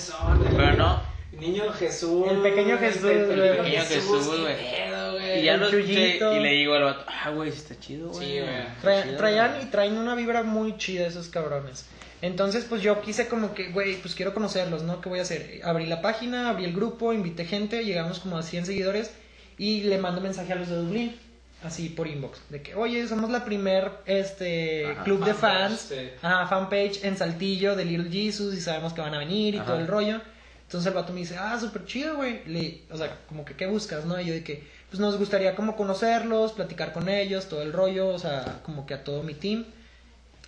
[0.56, 1.02] Pero no,
[1.40, 2.28] Niño Jesús.
[2.30, 3.26] El pequeño Jesús, el.
[3.28, 5.40] Pequeño Jesús, güey.
[5.40, 8.28] y ya lo escuché y le digo al vato, ah, güey, está chido, güey.
[8.28, 8.56] Sí, güey.
[8.62, 9.64] Está Tra- chido, traían güey".
[9.64, 11.86] y traen una vibra muy chida esos cabrones.
[12.22, 15.02] Entonces, pues yo quise como que, güey, pues quiero conocerlos, ¿no?
[15.02, 15.62] ¿Qué voy a hacer?
[15.64, 19.12] Abrí la página, abrí el grupo, invité gente, llegamos como a 100 seguidores
[19.58, 21.16] y le mando mensaje a los de Dublín,
[21.64, 26.10] así por inbox, de que, oye, somos la primer, este, Ajá, club de fans, sí.
[26.22, 29.68] ajá, fanpage en Saltillo de Little Jesus y sabemos que van a venir y Ajá.
[29.68, 30.22] todo el rollo.
[30.64, 32.44] Entonces el vato me dice, ah, súper chido, güey.
[32.48, 34.20] Le- O sea, como que, ¿qué buscas, no?
[34.20, 38.08] Y yo de que, pues nos gustaría como conocerlos, platicar con ellos, todo el rollo,
[38.08, 39.66] o sea, como que a todo mi team.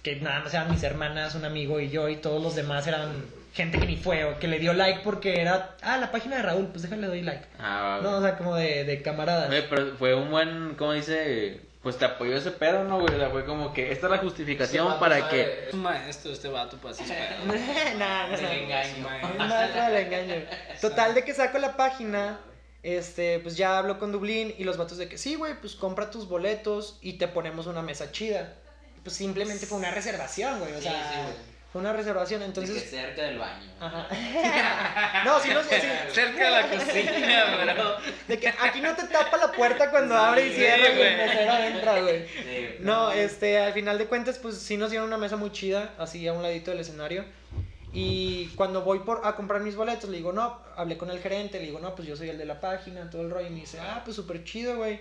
[0.01, 3.09] Que nada más eran mis hermanas, un amigo y yo, y todos los demás eran
[3.53, 6.41] gente que ni fue, o que le dio like porque era, ah, la página de
[6.43, 7.45] Raúl, pues déjale doy like.
[7.59, 9.47] Ah, No, o sea, como de, de camaradas.
[9.47, 11.61] Güey, pero fue un buen, ¿cómo dice?
[11.83, 13.13] Pues te apoyó ese pedo, ¿no, güey?
[13.13, 15.65] O sea, fue como que esta es la justificación para que...
[15.67, 18.37] Es un maestro este vato para así no, no.
[18.37, 19.07] Del engaño.
[19.31, 20.35] Es maestro del engaño.
[20.79, 22.39] Total de que saco la página,
[22.83, 26.09] este, pues ya hablo con Dublín y los vatos de que sí, güey, pues compra
[26.09, 28.53] tus boletos y te ponemos una mesa chida.
[29.03, 31.52] Pues simplemente fue una reservación, güey, o Sí, sea, sí, güey.
[31.73, 32.87] Fue una reservación, entonces...
[32.87, 33.63] cerca del baño.
[33.79, 34.07] Ajá.
[35.25, 35.87] no, sí, no, sí, sí.
[36.11, 37.95] Cerca de la cocina, bro.
[38.27, 40.97] De que aquí no te tapa la puerta cuando abre y Sí, cierra y el
[40.97, 41.17] güey.
[41.17, 42.25] mesero entra, güey.
[42.79, 46.27] No, este, al final de cuentas, pues sí nos dieron una mesa muy chida, así
[46.27, 47.25] a un ladito del escenario.
[47.91, 51.57] Y cuando voy por, a comprar mis boletos, le digo, no, hablé con el gerente,
[51.57, 53.47] le digo, no, pues yo soy el de la página, todo el rollo.
[53.47, 54.99] Y me dice, ah, pues súper chido, güey.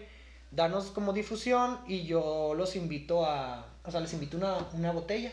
[0.50, 5.32] Danos como difusión y yo los invito a, o sea, les invito una, una botella.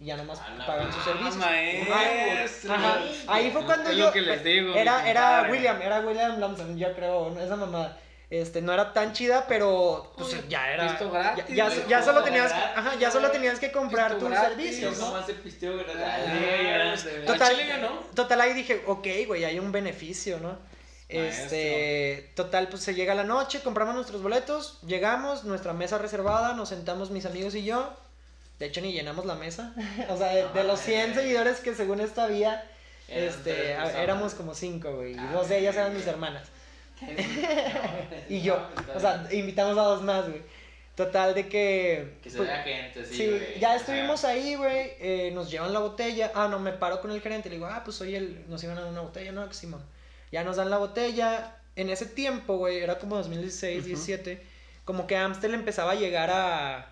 [0.00, 1.36] Y ya nomás A pagan sus servicios.
[1.36, 2.72] maestro.
[2.74, 2.98] Ajá.
[3.28, 4.06] Ahí fue cuando Es yo.
[4.06, 5.46] lo que les digo, Era, era.
[5.50, 7.96] William, era William Lamson, yo creo, esa mamá.
[8.30, 10.86] Este, no era tan chida, pero pues Oye, ya era.
[10.88, 14.76] pisto gratis, ya, ya, solo tenías, gratis, ajá, ya solo tenías que comprar tus gratis,
[14.76, 15.24] servicios, Ah,
[17.26, 17.56] Total,
[18.14, 20.56] total ahí dije, ok, güey, hay un beneficio, ¿no?
[21.08, 26.68] Este, total, pues se llega la noche, compramos nuestros boletos, llegamos, nuestra mesa reservada, nos
[26.68, 27.92] sentamos mis amigos y yo.
[28.60, 29.74] De hecho, ni llenamos la mesa.
[30.08, 32.62] o sea, de, de los 100 seguidores que según esto había,
[33.08, 35.12] Eran este, a- éramos como 5, güey.
[35.14, 36.46] Y dos de ellas eran mis hermanas.
[38.28, 40.42] Y yo, o sea, invitamos a dos más, güey.
[40.94, 42.18] Total de que...
[42.22, 44.92] Que se pues, vea gente, sí, Sí, ya estuvimos ahí, güey.
[45.00, 46.30] eh, nos llevan la botella.
[46.34, 47.48] Ah, no, me paro con el gerente.
[47.48, 48.44] Le digo, ah, pues soy el.
[48.48, 49.82] Nos iban a dar una botella, no, Simón.
[50.30, 51.56] Ya nos dan la botella.
[51.74, 54.42] En ese tiempo, güey, era como 2016, 17.
[54.84, 56.89] Como que Amstel empezaba a llegar a.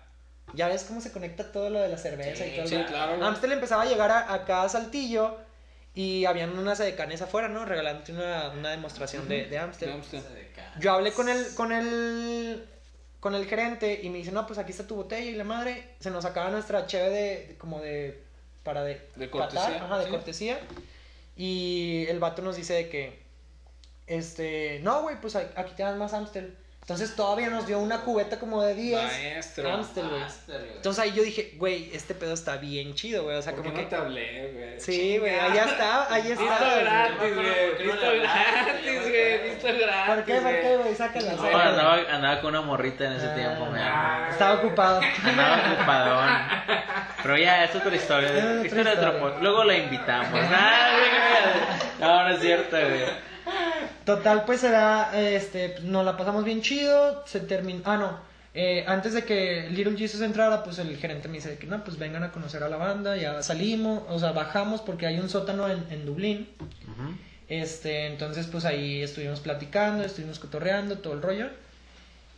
[0.53, 2.87] Ya ves cómo se conecta todo lo de la cerveza Sí, y todo Sí, rollo?
[2.87, 3.15] claro.
[3.17, 3.27] güey.
[3.27, 5.37] Amstel empezaba a llegar a, acá a Saltillo.
[5.95, 7.65] Y habían unas decanes afuera, ¿no?
[7.65, 9.91] Regalándote una, una demostración de, de Amstel.
[9.91, 10.21] Amstel.
[10.79, 12.63] Yo hablé con el, con el,
[13.19, 15.95] con el gerente y me dice, no, pues aquí está tu botella y la madre,
[15.99, 18.21] se nos acaba nuestra cheve de, de- como de,
[18.63, 20.11] para de, De cortesía, catar, ajá, de sí.
[20.11, 20.59] cortesía.
[21.35, 23.19] Y el vato nos dice de que,
[24.07, 26.55] este, no, güey, pues aquí te dan más Amstel.
[26.89, 29.71] Entonces todavía nos dio una cubeta como de 10 Maestro.
[29.71, 30.23] Amstel, güey.
[30.75, 33.37] Entonces ahí yo dije, güey, este pedo está bien chido, güey.
[33.37, 33.83] O sea, ¿Por como qué que...
[33.83, 34.79] no te hablé, güey?
[34.79, 36.79] Sí, güey, allá está, ahí Visto está.
[36.79, 37.83] gratis, no me güey.
[37.83, 39.09] Visto gratis, güey.
[39.11, 39.49] güey.
[39.51, 40.15] Visto gratis.
[40.15, 40.95] ¿Por qué, por qué, güey?
[40.95, 43.35] Sácala, No, andaba, andaba con una morrita en ese Ah.
[43.35, 45.01] tiempo, me Estaba ocupado.
[45.23, 46.29] Andaba ocupadón.
[47.21, 48.29] Pero ya, es otra historia.
[48.29, 50.39] Es otra historia de otro Luego la invitamos.
[50.51, 52.09] Ah, güey.
[52.09, 53.28] no, no es cierto, güey.
[54.05, 58.19] Total, pues era, este, pues, nos la pasamos bien chido, se terminó, ah, no,
[58.53, 61.97] eh, antes de que Little Jesus entrara, pues el gerente me dice que no, pues
[61.99, 65.69] vengan a conocer a la banda, ya salimos, o sea, bajamos porque hay un sótano
[65.69, 66.49] en, en Dublín,
[67.47, 71.47] este, entonces pues ahí estuvimos platicando, estuvimos cotorreando, todo el rollo,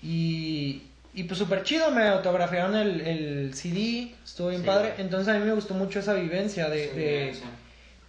[0.03, 5.33] y, y pues súper chido, me autografiaron el, el CD, estuvo bien Sí, padre, entonces
[5.33, 6.91] a mí me gustó mucho esa vivencia de...
[6.91, 7.33] de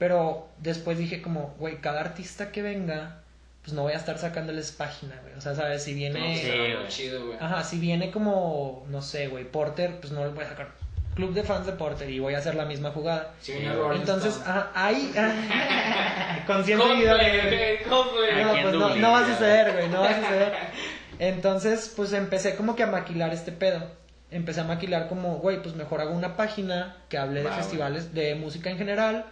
[0.03, 3.21] pero después dije como, güey, cada artista que venga,
[3.63, 5.35] pues no voy a estar sacándoles página, güey.
[5.35, 5.85] O sea, ¿sabes?
[5.85, 6.39] Si viene...
[6.39, 6.89] Sí, güey.
[6.89, 7.39] chido, güey.
[7.41, 10.73] Ajá, si viene como, no sé, güey, Porter, pues no les voy a sacar
[11.15, 13.35] club de fans de Porter y voy a hacer la misma jugada.
[13.39, 13.53] Sí,
[13.95, 15.15] Entonces, ajá, ahí...
[16.49, 17.79] con 100 seguidores, güey.
[17.89, 20.53] No, pues no, no va a suceder, güey, no va a suceder.
[21.21, 23.85] Entonces, pues empecé como que a maquilar este pedo.
[24.33, 28.35] Empecé a maquilar como, güey, pues mejor hago una página que hable de festivales, de
[28.35, 29.27] música en general.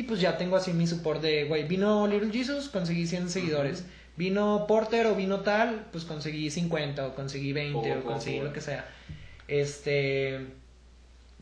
[0.00, 3.84] Y pues ya tengo así mi support de, güey, vino Little Jesus, conseguí 100 seguidores.
[4.16, 8.40] Vino Porter o vino tal, pues conseguí 50 o conseguí 20 Poco a o conseguí
[8.40, 8.88] lo que sea.
[9.46, 10.46] Este...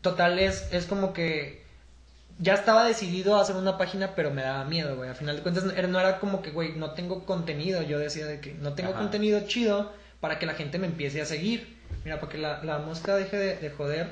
[0.01, 1.63] Total, es, es como que
[2.37, 5.07] ya estaba decidido a hacer una página, pero me daba miedo, güey.
[5.07, 7.81] Al final de cuentas, no era, no era como que, güey, no tengo contenido.
[7.83, 8.99] Yo decía de que no tengo Ajá.
[8.99, 11.77] contenido chido para que la gente me empiece a seguir.
[12.03, 14.07] Mira, para que la, la mosca deje de, de joder.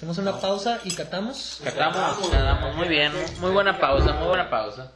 [0.00, 1.60] Hacemos una pausa y catamos.
[1.62, 4.92] Catamos, catamos, muy bien, muy buena pausa, muy buena pausa.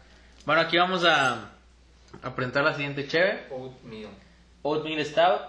[0.47, 1.51] Bueno, aquí vamos a,
[2.23, 4.09] a presentar la siguiente cheve, Oatmeal.
[4.62, 5.43] Oatmeal Stout.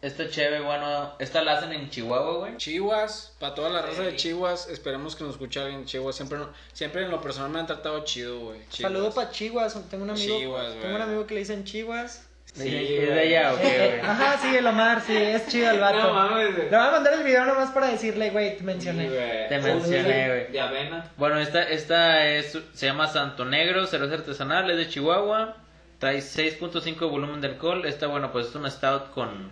[0.00, 2.56] Esta cheve, bueno, esta la hacen en Chihuahua, güey.
[2.56, 6.14] Chihuas, para toda la raza de Chihuas, esperemos que nos escuche alguien de Chihuas.
[6.14, 6.38] Siempre,
[6.72, 8.60] siempre en lo personal me han tratado chido, güey.
[8.68, 8.92] Chihuas.
[8.92, 9.74] Saludo para Chihuas.
[9.90, 10.80] Tengo un amigo, Chihuas, güey.
[10.82, 12.28] tengo un amigo que le dicen Chihuas.
[12.54, 14.00] Sí, ¿Es de allá o qué, güey?
[14.00, 15.98] ajá, sí, el Omar, sí, es chido el vato.
[15.98, 16.70] No mames, güey.
[16.70, 19.08] Le voy a mandar el video nomás para decirle, güey, te mencioné.
[19.48, 20.52] Te mencioné, güey.
[20.52, 21.10] De avena.
[21.16, 25.56] Bueno, esta, esta es, se llama Santo Negro, cerveza artesanal, es de Chihuahua,
[25.98, 27.84] trae 6.5 de volumen de alcohol.
[27.86, 29.50] Esta, bueno, pues es una stout con,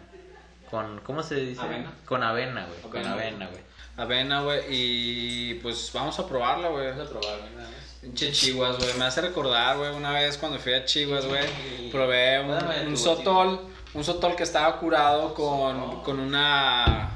[0.71, 1.61] con ¿cómo se dice?
[1.61, 1.91] Avena.
[2.05, 3.49] Con avena, güey, con Avena.
[3.49, 3.63] güey.
[3.97, 4.61] Avena, güey.
[4.69, 6.89] Y pues vamos a probarla, güey.
[6.91, 7.69] Vamos a probarla, más.
[8.03, 8.93] Pinche Chihuas, güey.
[8.99, 11.91] Me hace recordar, güey, una vez cuando fui a Chihuas, güey.
[11.91, 13.69] Probé un, un sotol.
[13.95, 17.11] Un sotol que estaba curado con, con una.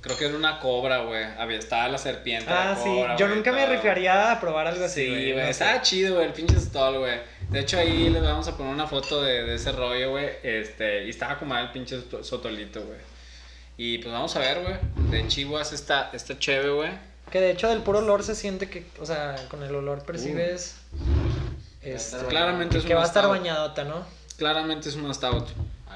[0.00, 1.24] Creo que era una cobra, güey.
[1.38, 2.50] Había, estaba la serpiente.
[2.52, 5.34] Ah, la sí, cobra, yo güey, nunca me rifaría a probar algo así, Sí, güey.
[5.36, 5.50] no sé.
[5.50, 7.18] Estaba chido, güey, el pinche stall, güey.
[7.48, 10.28] De hecho, ahí les vamos a poner una foto de, de ese rollo, güey.
[10.42, 12.98] Este, y estaba como el pinche soto- sotolito, güey.
[13.78, 14.74] Y pues vamos a ver, güey.
[15.10, 16.90] De Chihuas está, está chévere, güey.
[17.30, 20.76] Que de hecho del puro olor se siente que, o sea, con el olor percibes
[21.82, 23.36] este, Claramente es que una va a estar stout.
[23.38, 24.04] bañadota, ¿no?
[24.38, 25.46] Claramente es una stout.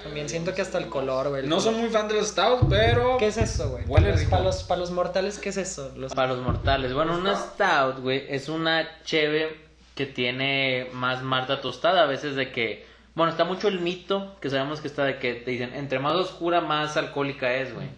[0.03, 1.47] También siento que hasta el color, güey.
[1.47, 1.81] No soy color.
[1.83, 3.19] muy fan de los stouts, pero.
[3.19, 3.85] ¿Qué es eso, güey?
[3.87, 4.31] Huele Para los- rico.
[4.31, 5.93] Para los, para los mortales, ¿qué es eso?
[5.97, 6.15] Los...
[6.15, 6.95] Para los mortales.
[6.95, 9.57] Bueno, una stout, güey, es una cheve
[9.95, 12.03] que tiene más malta tostada.
[12.03, 12.87] A veces de que.
[13.15, 16.15] Bueno, está mucho el mito que sabemos que está de que te dicen entre más
[16.15, 17.89] oscura, más alcohólica es, güey.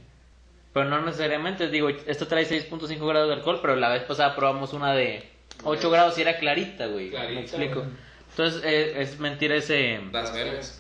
[0.73, 1.69] Pero no necesariamente.
[1.69, 5.29] Digo, esta trae 6.5 grados de alcohol, pero la vez pasada probamos una de
[5.65, 7.11] 8 grados y era clarita, güey.
[7.11, 7.81] Clarita, Me explico.
[7.81, 7.91] güey.
[8.31, 10.01] Entonces, eh, es mentira ese.
[10.11, 10.79] Las vergas.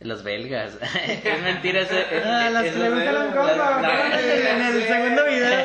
[0.00, 0.78] Las belgas.
[1.24, 2.04] es mentira ese.
[2.24, 5.58] Ah, las que le en el, en el segundo video.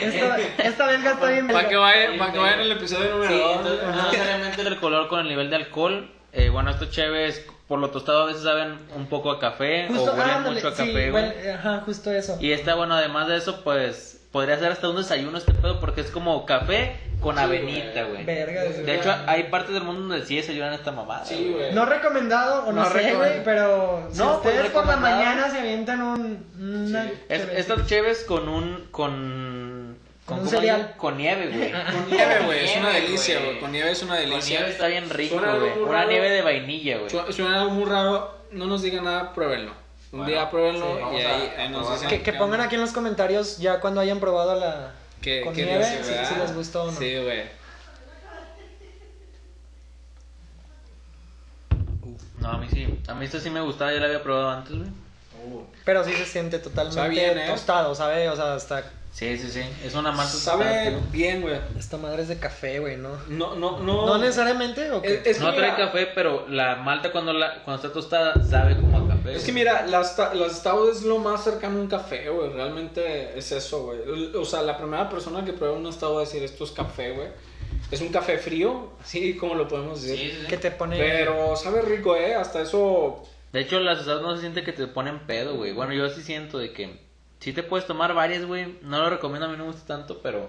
[0.00, 1.48] Esta, esta belga está bien.
[1.48, 3.56] Para que vayan, que vayan al episodio número Sí, 2.
[3.56, 6.10] entonces, no necesariamente el color con el nivel de alcohol.
[6.32, 10.12] Eh, bueno, estos chéves, por lo tostado, a veces saben un poco a café Justo,
[10.12, 11.24] o huelen ándale, mucho a sí, café, güey.
[11.24, 12.36] huele- ajá, justo eso.
[12.40, 16.02] Y esta, bueno, además de eso, pues podría ser hasta un desayuno este pedo porque
[16.02, 18.24] es como café con avenita, güey.
[18.24, 21.24] Verga, De hecho, hay partes del mundo donde sí desayunan esta mamada.
[21.24, 21.72] Sí, güey.
[21.72, 25.48] No recomendado, o no, No sé, güey, pero si No, pues, ustedes por la mañana
[25.50, 26.46] se avientan un...
[26.60, 27.12] Una Sí.
[27.28, 27.58] Es- cervecita.
[27.74, 28.88] estas cheves con un.
[28.90, 29.75] con.
[30.26, 30.94] Con un ¿cómo cereal.
[30.96, 31.70] Con nieve, güey.
[31.72, 32.64] Con nieve, güey.
[32.64, 33.60] Es una delicia, güey.
[33.60, 34.58] Con nieve es una Con delicia.
[34.58, 35.78] nieve está bien rico, güey.
[35.78, 37.10] Una nieve de vainilla, güey.
[37.10, 38.34] Su- Suena algo muy raro.
[38.50, 39.70] No nos digan nada, pruébenlo.
[40.12, 41.16] Un Bueno, día pruébenlo sí.
[41.16, 41.24] y ahí,
[41.56, 42.22] a- ahí a nos dicen.
[42.22, 44.92] Que, pongan aquí en los comentarios ya cuando hayan probado la...
[45.22, 46.98] ¿Qué, con qué nieve, dice, si- si les gustó o no.
[46.98, 47.44] Sí, güey.
[52.40, 52.98] No, a mí sí.
[53.08, 54.88] A mí esto sí me gustaba, ya la había probado antes, güey.
[55.84, 57.46] Pero sí se siente totalmente bien, ¿eh?
[57.48, 58.28] tostado, ¿sabe?
[58.28, 58.84] O sea, hasta...
[59.16, 59.62] Sí, sí, sí.
[59.82, 61.58] Es una malta Sabe bien, güey.
[61.78, 63.16] Esta madre es de café, güey, ¿no?
[63.28, 64.04] No, no, no.
[64.04, 65.14] ¿No necesariamente o qué?
[65.14, 68.34] Es, es que No trae mira, café, pero la malta cuando la cuando está tostada
[68.44, 69.34] sabe como a café.
[69.34, 72.52] Es que mira, las, las stout es lo más cercano a un café, güey.
[72.52, 74.34] Realmente es eso, güey.
[74.34, 77.12] O sea, la primera persona que prueba un stout va a decir esto es café,
[77.12, 77.28] güey.
[77.90, 80.18] Es un café frío, así como lo podemos decir.
[80.18, 80.46] Sí, sí, sí.
[80.46, 80.98] Que te pone...
[80.98, 82.34] Pero sabe rico, eh.
[82.34, 83.22] Hasta eso.
[83.54, 85.72] De hecho, las usadas no se siente que te ponen pedo, güey.
[85.72, 87.05] Bueno, yo sí siento de que
[87.40, 88.78] si te puedes tomar varias, güey.
[88.82, 90.48] No lo recomiendo, a mí no me gusta tanto, pero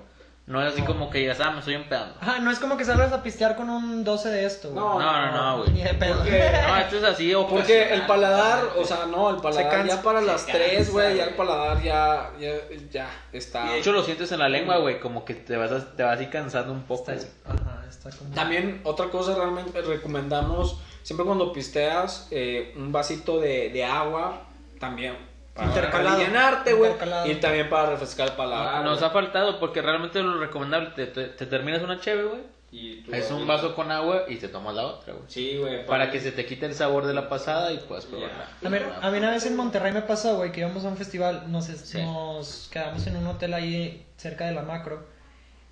[0.49, 2.15] No es así como que digas, ah, me estoy empedando.
[2.21, 4.79] Ajá, no es como que salgas a pistear con un 12 de esto, güey.
[4.81, 5.71] No, No, no, no, güey.
[5.73, 6.19] Ni de pedo.
[6.19, 9.95] Porque- No, esto es así, o Porque el paladar, o sea, no, el paladar cansa.
[9.97, 12.51] ya para las Se 3, cansa, güey, ya el paladar ya, ya,
[12.89, 13.65] ya está.
[13.65, 16.03] Y de hecho lo sientes en la lengua, güey, como que te vas, a- te
[16.03, 17.11] vas así cansando un poco.
[17.11, 18.33] Está, ajá, está como...
[18.33, 24.43] También otra cosa realmente recomendamos, siempre cuando pisteas, eh, un vasito de, de agua,
[24.79, 25.26] también.
[25.57, 26.15] Para Intercalado.
[26.15, 26.91] alivianarte, güey.
[27.25, 28.83] Y también para refrescar el paladar.
[28.83, 32.41] Nos ha faltado porque realmente lo recomendable, te, te- te terminas una cheve, güey.
[32.69, 35.25] Y tú- Es un vaso con agua y te tomas la otra, güey.
[35.29, 35.85] Sí, güey.
[35.85, 38.49] Para que se te quite el sabor de la pasada y puedas probarla.
[38.63, 40.97] A mí, a mí una vez en Monterrey me pasó, güey, que íbamos a un
[40.97, 42.01] festival, nos, Sí.
[42.03, 45.07] nos quedamos en un hotel ahí cerca de la macro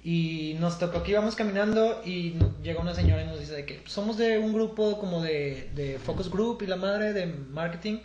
[0.04, 3.82] y nos tocó que íbamos caminando y llega una señora y nos dice de que
[3.88, 8.00] somos de un grupo como de, de focus group y la madre de marketing,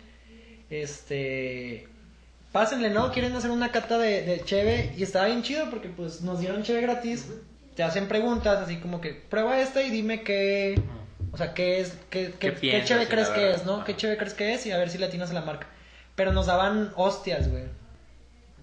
[0.71, 1.87] este,
[2.51, 3.11] pásenle, ¿no?
[3.11, 6.63] Quieren hacer una cata de, de cheve y estaba bien chido porque pues nos dieron
[6.63, 7.27] cheve gratis,
[7.75, 10.81] te hacen preguntas así como que prueba esta y dime qué,
[11.31, 13.55] o sea, qué es, qué, ¿Qué qué, cheve crees que verdad?
[13.61, 13.83] es, ¿no?
[13.83, 14.65] ¿Qué cheve crees que es?
[14.65, 15.67] Y a ver si le atinas a la marca.
[16.15, 17.63] Pero nos daban hostias, güey.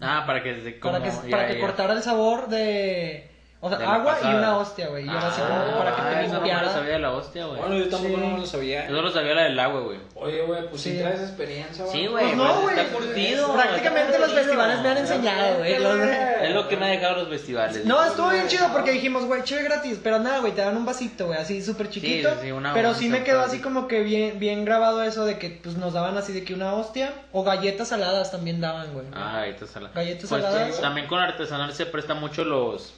[0.01, 1.61] Ah, para que se como, Para que, ya, para que ya.
[1.61, 3.28] cortara el sabor de...
[3.61, 5.05] O sea, agua y una hostia, güey.
[5.05, 6.73] Y era así como Ah, para que te esa no me limpiara.
[6.73, 7.59] sabía de la hostia, güey.
[7.61, 8.21] Bueno, yo tampoco Sí.
[8.21, 8.89] no me lo sabía.
[8.89, 9.99] Yo solo sabía la del agua, güey.
[10.15, 10.99] Oye, güey, pues si Sí.
[11.01, 12.09] traes experiencia, Sí, güey.
[12.09, 12.79] güey, Pues no, pues, güey.
[12.79, 13.53] está curtido.
[13.55, 15.73] Prácticamente está los festivales me han enseñado, güey.
[15.73, 17.85] Es lo que me ha dejado los festivales.
[17.85, 20.87] No, estuvo bien chido porque dijimos, güey, chévere gratis, pero nada, güey, te dan un
[20.87, 22.31] vasito, güey, así súper chiquito.
[22.35, 23.49] sí, sí, una pero sí me quedó pues.
[23.49, 26.55] así como que bien, bien grabado eso de que pues nos daban así de que
[26.55, 29.07] una hostia o galletas saladas también daban, güey.
[29.15, 29.97] Ah, galletas saladas.
[29.97, 30.81] Galletas Pues, saladas.
[30.81, 32.95] También con artesanal se presta mucho los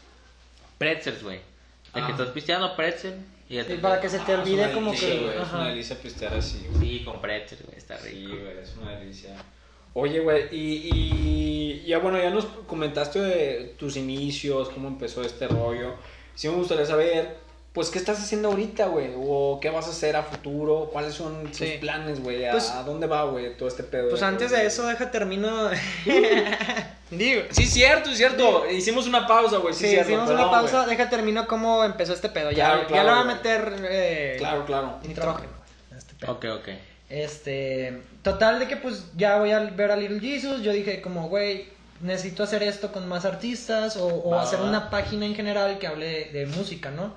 [0.81, 1.37] pretzels, güey.
[1.95, 2.11] De que Ah.
[2.11, 3.15] estás pisteando pretzel
[3.51, 5.19] y ya Sí, te- para que se te Ah, olvide como delicia, que...
[5.27, 6.81] güey, Es una delicia pistear así, güey.
[6.99, 8.37] Sí, con pretzel, güey, está Sí, rico.
[8.43, 9.31] güey, es una delicia.
[9.93, 15.49] Oye, güey, y, y ya bueno, ya nos comentaste de tus inicios, cómo empezó este
[15.49, 15.95] rollo.
[16.35, 17.37] Sí me gustaría saber,
[17.73, 19.11] pues, ¿qué estás haciendo ahorita, güey?
[19.17, 21.77] O qué vas a hacer a futuro, cuáles son tus Sí.
[21.81, 24.09] planes, güey, ¿A, Pues- a dónde va, güey, todo este pedo.
[24.11, 25.71] Pues antes de eso, deja termino...
[27.11, 28.71] Digo, Sí, cierto, cierto.
[28.71, 29.75] Hicimos una pausa, güey.
[29.75, 30.97] Sí, Sí, cierto, hicimos perdón, una pausa, güey.
[30.97, 32.51] deja termino cómo empezó este pedo.
[32.53, 34.99] Ya, Claro, ya le voy a meter eh, Claro, claro.
[35.07, 35.51] nitrógeno.
[35.93, 36.33] a este pedo.
[36.33, 36.69] Ok, ok.
[37.09, 41.29] Este, total de que pues ya voy a ver a Little Jesus, yo dije como,
[41.29, 41.69] güey,
[42.01, 46.07] necesito hacer esto con más artistas o, o hacer una página en general que hable
[46.07, 47.17] de, de música, ¿no?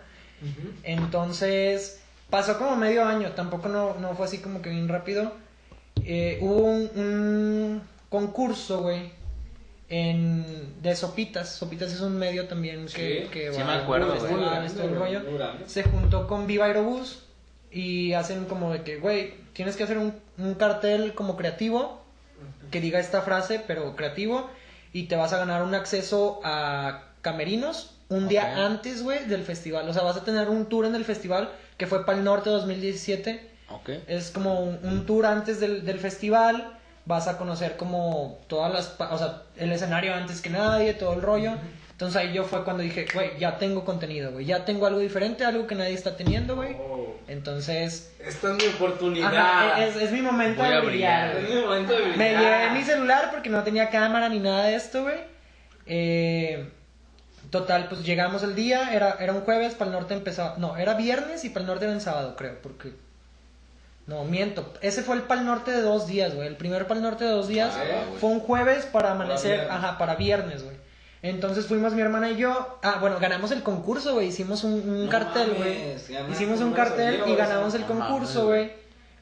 [0.83, 5.31] Entonces, pasó como medio año, tampoco no, no fue así como que bien rápido.
[6.05, 9.11] Eh, hubo un, un concurso, güey,
[9.89, 11.49] en, de Sopitas.
[11.49, 14.21] Sopitas es un medio también que, Sí, que sí va me acuerdo, a güey.
[14.21, 15.19] festival, todo el rollo.
[15.21, 15.63] Muy grande.
[15.69, 17.23] Se juntó con Viva Aerobús
[17.71, 22.01] y hacen como de que, güey, tienes que hacer un, un cartel como creativo
[22.71, 24.49] que diga esta frase, pero creativo,
[24.93, 29.87] y te vas a ganar un acceso a camerinos un día antes, güey, del festival.
[29.89, 32.49] O sea, vas a tener un tour en el festival que fue para el norte
[32.49, 33.49] 2017.
[33.69, 33.89] Ok.
[34.07, 36.77] Es como un, un tour antes del, del festival.
[37.05, 41.21] Vas a conocer como todas las, o sea, el escenario antes que nadie, todo el
[41.21, 41.53] rollo.
[41.91, 45.45] Entonces ahí yo fue cuando dije, güey, ya tengo contenido, güey, ya tengo algo diferente,
[45.45, 46.75] algo que nadie está teniendo, güey.
[46.79, 49.33] Oh, Entonces, esta es mi oportunidad.
[49.33, 51.35] ajá, es, es mi momento Voy de a brillar.
[51.35, 51.49] brillar.
[51.49, 52.17] Es mi momento de brillar.
[52.17, 55.17] Me llevé mi celular porque no tenía cámara ni nada de esto, güey.
[55.85, 56.67] Eh,
[57.53, 60.55] total, pues llegamos el día, era, era un jueves, para el norte empezaba...
[60.57, 62.93] No, era viernes y para el norte era en sábado, creo, porque...
[64.07, 64.73] No, miento.
[64.81, 66.47] Ese fue el Pal Norte de dos días, güey.
[66.47, 70.15] El primer Pal Norte de dos días Ah, fue un jueves para amanecer, ajá, para
[70.15, 70.75] viernes, güey.
[71.21, 72.79] Entonces fuimos mi hermana y yo.
[72.81, 74.27] Ah, bueno, ganamos el concurso, güey.
[74.29, 75.93] Hicimos un, un No cartel, güey.
[76.31, 78.65] Hicimos un cartel y ganamos el concurso, güey.
[78.65, 78.75] güey.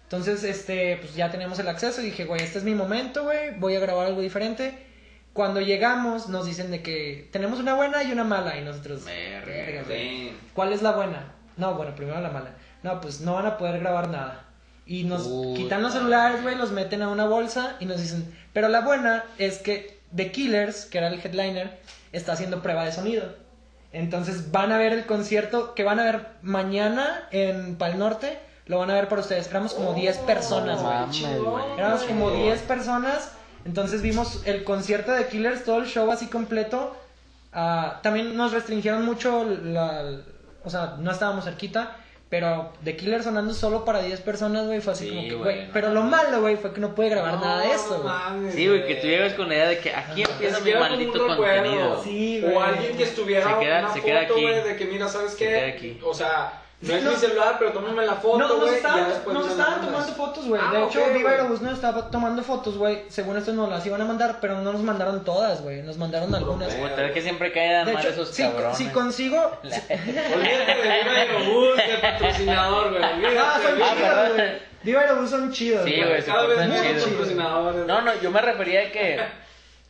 [0.03, 3.51] Entonces, este, pues ya teníamos el acceso y dije, güey, este es mi momento, güey.
[3.59, 4.90] Voy a grabar algo diferente.
[5.33, 8.57] Cuando llegamos, nos dicen de que tenemos una buena y una mala.
[8.57, 9.05] Y nosotros.
[9.05, 10.37] Ven.
[10.53, 11.33] ¿Cuál es la buena?
[11.57, 12.51] No, bueno, primero la mala.
[12.83, 14.45] No, pues no van a poder grabar nada.
[14.85, 18.35] Y nos Puta quitan los celulares, güey, los meten a una bolsa y nos dicen,
[18.51, 21.79] pero la buena es que The Killers, que era el headliner,
[22.11, 23.35] está haciendo prueba de sonido.
[23.93, 28.79] Entonces van a ver el concierto que van a ver mañana en Pal Norte, lo
[28.79, 29.47] van a ver para ustedes.
[29.47, 30.93] Éramos como 10 personas, güey.
[31.77, 32.43] Éramos como Chido.
[32.43, 33.31] 10 personas.
[33.65, 36.95] Entonces vimos el concierto de Killers, todo el show así completo.
[37.53, 40.19] Ah, también nos restringieron mucho, la,
[40.63, 41.97] o sea, no estábamos cerquita.
[42.29, 45.65] Pero The Killers sonando solo para 10 personas, güey, fue así Sí, como que, güey,
[45.67, 45.73] no.
[45.73, 48.03] Pero lo malo, güey, fue que no pude grabar nada de eso, güey.
[48.05, 51.27] mames, Sí, güey, que tú llegas con la idea de que aquí empieza mi maldito
[51.27, 52.01] contenido.
[52.01, 52.41] Sí.
[52.55, 54.41] O alguien que estuviera Se queda- una se queda foto, aquí.
[54.43, 55.45] güey, de que mira, ¿sabes Se qué?
[55.45, 55.99] queda aquí.
[56.05, 57.11] O sea, No es No.
[57.11, 58.69] mi celular, pero tómame la foto, No, nos güey.
[58.69, 60.61] y ya estaban, nos estaban tomando fotos, güey.
[60.65, 61.13] Ah, de hecho, güey.
[61.13, 63.03] Viva Aerobús nos estaba tomando fotos, güey.
[63.07, 65.83] Según esto nos las iban a mandar, pero no nos mandaron todas, güey.
[65.83, 66.73] Nos mandaron algunas.
[66.73, 68.77] Puta, que siempre caen mal hecho, esos si, cabrones.
[68.77, 69.37] si consigo...
[69.63, 69.95] Olvídate
[70.75, 73.03] de Viva Aerobús, de patrocinador, güey.
[73.03, 73.89] Ah, son güey.
[73.95, 74.51] Chidos, güey.
[74.83, 76.07] Viva Aerobús son chidos, Sí, güey.
[76.09, 77.03] muchos chidos.
[77.03, 77.85] patrocinadores.
[77.85, 79.19] No, no, yo me refería a que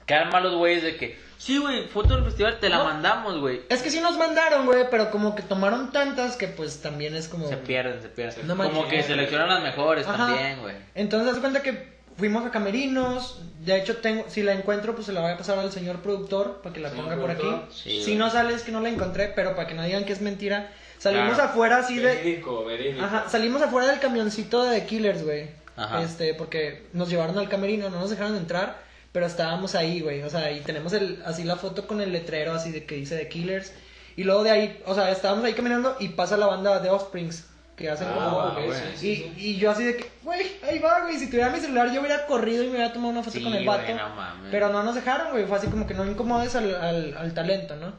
[0.06, 2.84] quedan malos güeyes de que, sí, güey, foto del festival, te la No.
[2.86, 3.62] mandamos, güey.
[3.70, 7.28] Es que sí nos mandaron, güey, pero como que tomaron tantas que pues también es
[7.28, 7.48] como...
[7.48, 8.48] Se pierden, se pierden.
[8.48, 8.90] No Como manches.
[8.90, 10.18] que seleccionan las mejores Ajá.
[10.28, 10.76] también, güey.
[10.96, 13.42] Entonces, haz cuenta que fuimos a Camerinos.
[13.62, 16.62] De hecho, tengo, si la encuentro, pues se la voy a pasar al señor productor
[16.62, 17.48] para que la Señor ponga por aquí.
[17.72, 20.14] Sí, si no sale, es que no la encontré, pero para que no digan que
[20.14, 20.72] es mentira.
[20.98, 21.50] Salimos Claro.
[21.50, 22.16] afuera así de.
[22.16, 23.04] Verídico, verídico.
[23.04, 25.50] Ajá, salimos afuera del camioncito de The Killers, güey.
[25.78, 26.02] Ajá.
[26.04, 28.78] Este, porque nos llevaron al camerino, no nos dejaron entrar,
[29.12, 30.22] pero estábamos ahí, güey.
[30.24, 33.18] O sea, y tenemos el, así la foto con el letrero así de que dice
[33.18, 33.74] The Killers.
[34.16, 37.48] Y luego de ahí, o sea, estábamos ahí caminando y pasa la banda de Offsprings.
[37.76, 38.38] Que hacen Ah, como.
[38.38, 38.80] ok, güey.
[38.96, 39.34] sí, y, sí.
[39.38, 41.18] y yo así de que, güey, ahí va, güey.
[41.18, 43.54] Si tuviera mi celular, yo hubiera corrido y me hubiera tomado una foto Sí, con
[43.56, 43.92] el vato.
[43.96, 44.50] no mames.
[44.52, 45.46] pero no nos dejaron, güey.
[45.46, 47.94] Fue así como que no incomodes al, al, al talento, ¿no?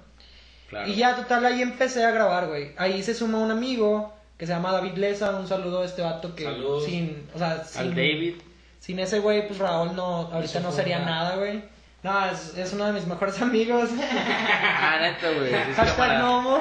[0.68, 0.88] Claro.
[0.88, 2.72] Y ya, total, ahí empecé a grabar, güey.
[2.76, 5.30] Ahí se suma un amigo que se llama David Leza.
[5.36, 6.84] Un saludo a este vato que Saludos.
[6.84, 8.34] sin, o sea, sin, Al David.
[8.82, 11.62] Sin ese güey, pues Raúl no, ahorita no sería una- nada, güey.
[12.02, 13.90] No, es, es uno de mis mejores amigos.
[13.96, 15.52] Ah, neta, güey.
[15.52, 16.58] Hashtag no, no,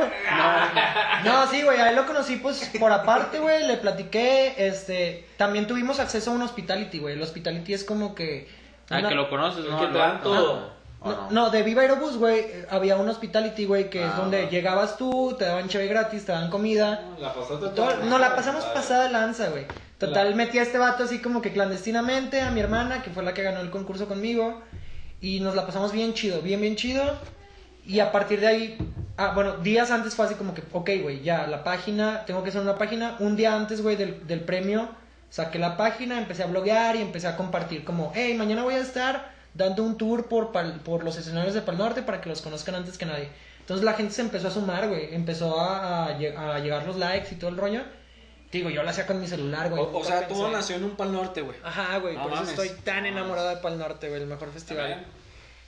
[1.24, 5.66] no, sí, güey, a él lo conocí pues por aparte, güey, le platiqué, este, también
[5.66, 8.48] tuvimos acceso a un hospitality, güey, el hospitality es como que...
[8.92, 9.80] Ah, una- que lo conoces, El ¿no?
[9.80, 10.82] que te dan Lo- todo.
[11.04, 11.32] ¿O No, no?
[11.32, 15.36] no, de Viva Aerobús, güey, había un hospitality, güey, que es Ah, donde llegabas tú,
[15.40, 17.04] te daban cheve gratis, te daban comida.
[17.18, 19.66] La pasaste Todo- no, la pasamos pasada lanza, güey.
[20.08, 23.34] Total, metí a este vato así como que clandestinamente, a mi hermana, que fue la
[23.34, 24.62] que ganó el concurso conmigo.
[25.22, 27.04] Y nos la pasamos bien chido, bien, bien chido.
[27.86, 28.78] Y a partir de ahí,
[29.18, 32.50] ah, bueno, días antes fue así como que, ok, güey, ya, la página, tengo que
[32.50, 33.16] hacer una página.
[33.20, 34.90] Un día antes, güey, del, del premio,
[35.30, 38.80] saqué la página, empecé a bloguear y empecé a compartir como, hey, mañana voy a
[38.80, 42.42] estar dando un tour por, Pal- por los escenarios de Pal Norte para que los
[42.42, 43.30] conozcan antes que nadie.
[43.60, 47.28] Entonces la gente se empezó a sumar, güey, empezó a, a a llegar los likes
[47.34, 47.82] y todo el rollo.
[48.52, 49.82] Digo, yo lo hacía con mi celular, güey.
[49.82, 50.58] O, sea, todo pensé.
[50.58, 51.58] nació en un pal norte, güey.
[51.64, 55.06] Ajá, güey, No por eso estoy tan enamorado de Pal Norte, güey, el mejor festival.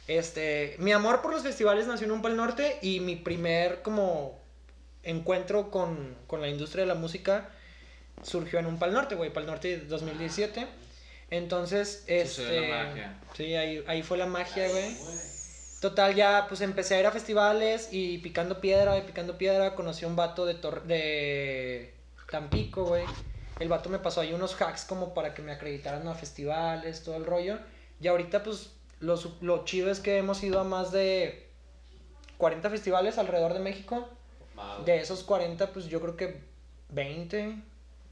[0.08, 4.38] Este, mi amor por los festivales nació en un Pal Norte y mi primer como
[5.04, 7.50] encuentro con, con la industria de la música
[8.22, 10.68] surgió en un Pal Norte, güey, Pal Norte 2017.
[11.30, 13.20] Entonces, Sucedió este, la magia.
[13.36, 14.96] sí, ahí, ahí fue la magia, güey.
[15.82, 20.06] Total, ya pues empecé a ir a festivales y picando piedra, y picando piedra, conocí
[20.06, 21.93] a un vato de, Tor- de
[22.34, 23.06] Tampico, güey.
[23.60, 27.16] El vato me pasó ahí unos hacks como para que me acreditaran a festivales, todo
[27.16, 27.60] el rollo.
[28.02, 31.48] Y ahorita pues lo, lo chido es que hemos ido a más de
[32.40, 34.10] 40 festivales alrededor de México.
[34.56, 34.84] Madre.
[34.84, 36.42] De esos 40 pues yo creo que
[36.90, 37.56] 20,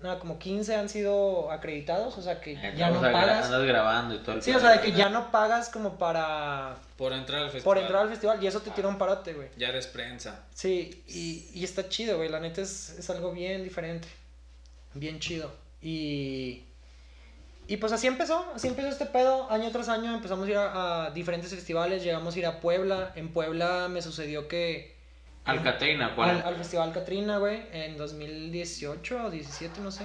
[0.04, 3.46] nada, como 15 han sido acreditados, o sea que Eh, ya no o sea, pagas.
[3.46, 6.76] Andas grabando y todo el Sí, o sea, de que ya no pagas como para
[6.98, 7.64] Por entrar al festival.
[7.64, 9.50] por entrar al festival y eso te tira un parote, güey.
[9.58, 10.44] Ya eres prensa.
[10.54, 12.30] Sí, y, y está chido, güey.
[12.30, 14.08] La neta es, es algo bien diferente.
[14.94, 15.52] Bien chido.
[15.82, 16.64] Y.
[17.68, 19.50] Y pues así empezó, así empezó este pedo.
[19.50, 22.04] Año tras año empezamos a ir a, a diferentes festivales.
[22.04, 23.14] Llegamos a ir a Puebla.
[23.16, 25.00] En Puebla me sucedió que.
[25.46, 26.30] Al Catrina, ¿cuál?
[26.30, 27.62] Al, al Festival Catrina, güey.
[27.72, 30.04] En 2018 o 17, no sé.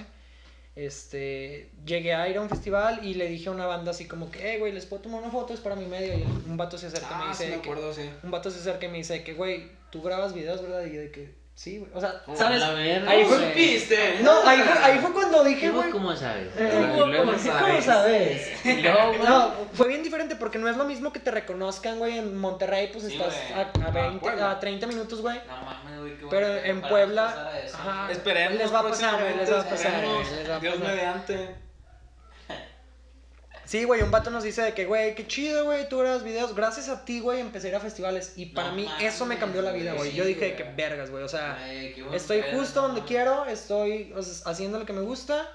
[0.74, 1.70] Este.
[1.84, 4.54] Llegué a ir a un festival y le dije a una banda así como que,
[4.54, 6.14] eh, güey, les puedo tomar una foto, es para mi medio.
[6.18, 7.44] Y un vato se acerca y me Ah, dice.
[7.44, 8.08] sí me que- acuerdo, sí.
[8.22, 10.84] un vato se acerca y me dice que, güey, tú grabas videos, ¿verdad?
[10.84, 11.90] Y yo de que, sí, güey.
[11.94, 12.60] O sea, Oh, ¿sabes?
[12.60, 13.52] la verga, Ahí fue.
[13.54, 14.18] ¿Viste?
[14.22, 15.90] no, ahí fue, ahí fue cuando dije, ¿Y vos güey.
[15.90, 16.52] cómo sabes?
[16.56, 17.38] eh, ¿cómo, cómo
[17.82, 18.52] sabes?
[18.64, 22.18] luego, güey, No, fue bien diferente porque no es lo mismo que te reconozcan, güey,
[22.18, 24.50] en Monterrey, pues Sí, estás a, a A 20, Puebla.
[24.52, 25.40] a 30 minutos, güey.
[25.48, 27.76] No mames, güey, qué Pero en Puebla, eso.
[27.78, 28.58] ajá, Esperemos.
[28.58, 29.94] les va a pasar, güey, les va a pasar,
[30.60, 31.65] Dios mediante.
[33.66, 36.54] Sí, güey, un vato nos dice de que, güey, qué chido, güey, tú grabas videos.
[36.54, 38.32] Gracias a ti, güey, empecé a ir a festivales.
[38.36, 40.10] Y para No mí eso me cambió la vida, güey.
[40.12, 41.24] sí, Yo dije que vergas, güey.
[41.24, 44.92] O sea, Ay, estoy pedo, justo no donde quiero, estoy o sea, haciendo lo que
[44.92, 45.50] me gusta.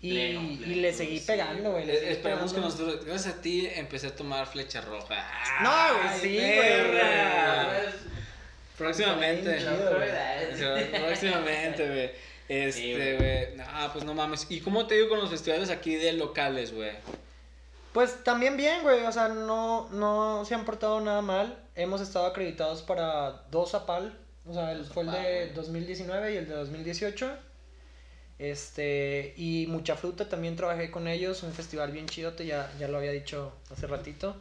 [0.00, 1.88] Y, Pleno, y pleno, le seguí sí, pegando, güey.
[1.88, 2.76] Eh, Esperemos que pegando.
[2.84, 5.26] nosotros, gracias a ti, empecé a tomar flecha roja.
[5.62, 7.94] No, güey, sí, güey.
[8.76, 9.58] Próximamente.
[9.58, 10.76] Chido.
[11.06, 12.08] Próximamente, güey.
[12.10, 13.16] Sí, Este, güey.
[13.16, 13.56] güey.
[13.56, 14.46] No, pues no mames.
[14.50, 16.90] ¿Y cómo te digo con los festivales aquí de locales, güey?
[17.94, 19.04] Pues también bien, güey.
[19.04, 21.56] O sea, no, no se han portado nada mal.
[21.76, 24.18] Hemos estado acreditados para dos APAL.
[24.46, 25.54] O sea, el, fue el de güey.
[25.54, 27.30] 2019 y el de 2018.
[28.40, 31.44] Este, y Mucha Fruta también trabajé con ellos.
[31.44, 34.34] Un festival bien chidote, ya, ya lo había dicho hace ratito.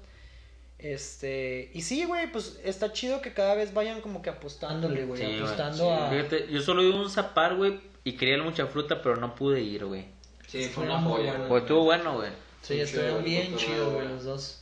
[0.79, 5.21] Este, y sí, güey, pues está chido que cada vez vayan como que apostándole, güey,
[5.21, 5.37] Sí, güey.
[5.41, 6.09] apostando a...
[6.09, 9.61] Fíjate, yo solo iba a un zapar, güey, y quería mucha fruta, pero no pude
[9.61, 10.07] ir, güey.
[10.47, 11.47] Sí, fue una joya, bueno.
[11.47, 12.31] Pues estuvo bueno, güey.
[12.63, 14.07] Sí, estuvieron chido, bien güey, güey.
[14.07, 14.59] los dos.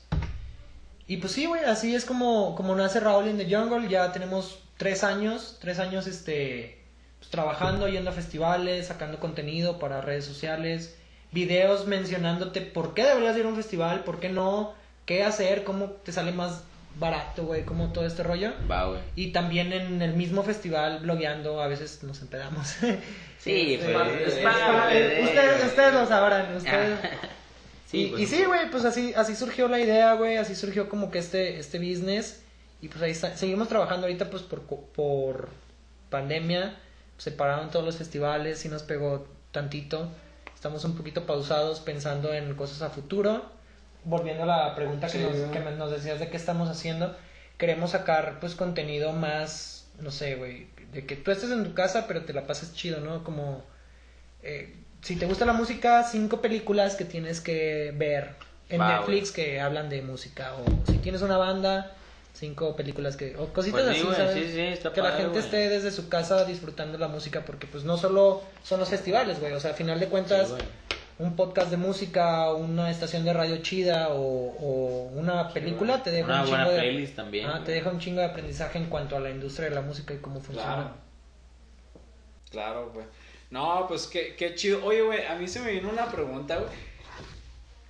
[1.08, 3.88] Y pues sí, güey, así es como, como nace Raúl in the Jungle.
[3.90, 6.82] Ya tenemos tres años, tres años, este,
[7.20, 10.96] pues, trabajando, yendo a festivales, sacando contenido para redes sociales,
[11.32, 14.74] videos mencionándote por qué deberías ir a un festival, por qué no,
[15.06, 16.64] qué hacer, cómo te sale más
[16.98, 18.52] barato, güey, como todo este rollo.
[18.70, 19.00] Va, güey.
[19.16, 22.76] Y también en el mismo festival, blogueando, a veces nos empedamos.
[23.42, 27.00] Sí, Este, pues, es- es es parte parte- de- ustedes, ustedes lo sabrán, ustedes...
[27.92, 30.88] Sí, y, pues, y sí, güey, pues así, así surgió la idea, güey, así surgió
[30.88, 32.42] como que este, este business.
[32.82, 35.50] Y pues ahí está, seguimos trabajando ahorita pues por, por
[36.10, 36.80] pandemia.
[37.18, 40.10] Se pararon todos los festivales y nos pegó tantito.
[40.56, 43.46] Estamos un poquito pausados pensando en cosas a futuro.
[44.06, 47.16] Volviendo a la pregunta que, nos, que nos decías de qué estamos haciendo.
[47.58, 52.08] Queremos sacar pues contenido más, no sé, güey, de que tú estés en tu casa
[52.08, 53.24] pero te la pases chido, ¿no?
[53.24, 53.64] Como...
[54.44, 58.36] eh, si te gusta la música, cinco películas que tienes que ver
[58.70, 60.54] en Va, Netflix que hablan de música.
[60.54, 61.92] O si tienes una banda,
[62.34, 63.36] cinco películas que...
[63.38, 66.46] O cositas Pues sí, así, sí, sí, está que la gente esté desde su casa
[66.46, 69.54] disfrutando la música porque pues no solo son los festivales, güey.
[69.54, 70.54] O sea, a final de cuentas,
[71.18, 76.28] un podcast de música, una estación de radio chida o, o una película te deja
[76.28, 76.80] Una un buena chingo de...
[76.80, 77.48] playlist también.
[77.48, 77.64] Ah, güey.
[77.64, 80.18] te deja un chingo de aprendizaje en cuanto a la industria de la música y
[80.18, 80.76] cómo funciona.
[80.76, 80.92] Claro.
[82.52, 83.06] Claro, güey.
[83.52, 84.84] No, pues qué, qué chido.
[84.86, 86.70] Oye, güey, a mí se me vino una pregunta, güey.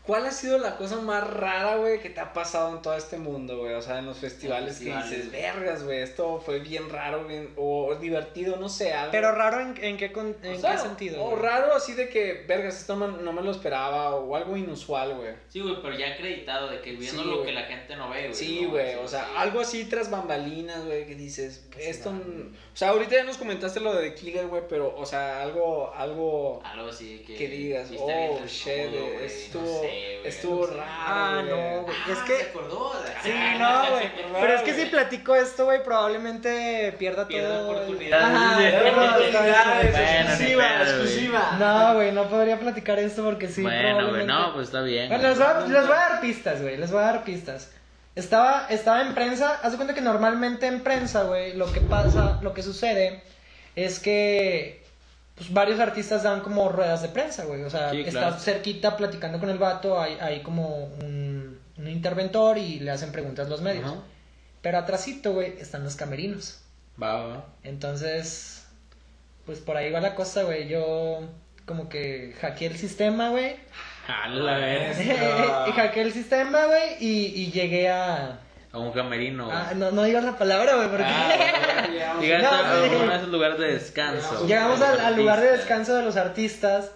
[0.05, 3.17] ¿Cuál ha sido la cosa más rara, güey, que te ha pasado en todo este
[3.17, 3.73] mundo, güey?
[3.75, 7.93] O sea, en los festivales que dices, vergas, güey, esto fue bien raro, bien, o
[7.95, 9.11] divertido, no sé, algo.
[9.11, 11.23] Pero raro en, en qué, con- en O sea, qué sentido.
[11.23, 15.13] O raro así de que, vergas, esto no, no me lo esperaba, o algo inusual,
[15.15, 15.33] güey.
[15.49, 18.21] Sí, güey, pero ya acreditado de que viendo Sí, lo que la gente no ve,
[18.23, 18.33] güey.
[18.33, 19.31] Sí, güey, o sea, sí.
[19.37, 23.37] algo así tras bambalinas, güey, que dices, Que se esto, o sea, ahorita ya nos
[23.37, 27.35] comentaste lo de The Killer, güey, pero, o sea, algo, algo Algo así que.
[27.35, 30.27] que digas, oh, shit, güey, estuvo, no sé, güey.
[30.27, 31.95] estuvo raro, Ah, no, güey.
[32.11, 32.35] Es Ah, que...
[32.37, 32.93] ¿Se acordó?
[33.23, 34.11] Sí, Ah, no, güey.
[34.41, 37.71] Pero es que si platico esto, güey, probablemente pierda Pierda todo.
[37.71, 38.73] oportunidades.
[40.25, 41.55] Exclusiva, exclusiva.
[41.59, 43.61] No, güey, no podría platicar esto porque sí.
[43.61, 45.09] bueno, güey, no, pues está bien.
[45.09, 46.77] Bueno, les voy, a, les voy a dar pistas, güey.
[46.77, 47.71] Les voy a dar pistas.
[48.15, 49.59] Estaba, estaba en prensa.
[49.63, 53.23] Haz de cuenta que normalmente en prensa, güey, lo que pasa, lo que sucede
[53.75, 54.80] es que
[55.41, 57.63] pues, varios artistas dan como ruedas de prensa, güey.
[57.63, 58.39] O sea, Sí, estás claro.
[58.39, 63.49] cerquita platicando con el vato, hay, hay como un, un interventor y le hacen preguntas
[63.49, 63.93] los medios.
[64.61, 66.61] Pero atrásito, güey, están los camerinos.
[67.01, 67.45] Va, va.
[67.63, 68.65] Entonces,
[69.45, 70.67] pues por ahí va la cosa, güey.
[70.67, 71.21] Yo
[71.65, 73.55] como que hackeé el sistema, güey.
[74.07, 74.97] A la vez.
[75.67, 78.39] y hackeé el sistema, güey, y, y llegué a...
[78.73, 79.57] A un camerino, güey.
[79.57, 81.03] Ah, no, no digas la palabra, güey, porque...
[81.05, 82.95] Ah, Llegaste No, a sí.
[83.03, 84.47] uno de esos lugares de descanso.
[84.47, 86.91] Llegamos de al, al lugar de descanso de los artistas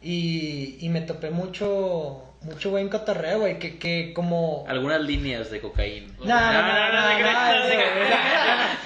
[0.00, 4.64] y, y me topé mucho, mucho buen cotorreo, güey, que, que como...
[4.68, 6.12] Algunas líneas de cocaína.
[6.20, 7.96] No, no, no, no, no, nada de eso, creas.
[7.96, 8.08] güey.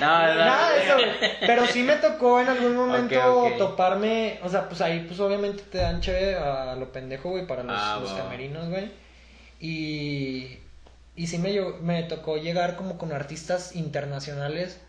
[0.00, 1.30] No, no, Nada de eso, güey.
[1.46, 5.76] Pero sí me tocó en algún momento toparme, o sea, pues ahí pues obviamente te
[5.76, 8.90] dan chévere a lo pendejo, güey, para los, Ah, los camerinos, güey.
[9.60, 10.58] Y,
[11.22, 14.80] y sí me, llegó- me tocó llegar como con artistas internacionales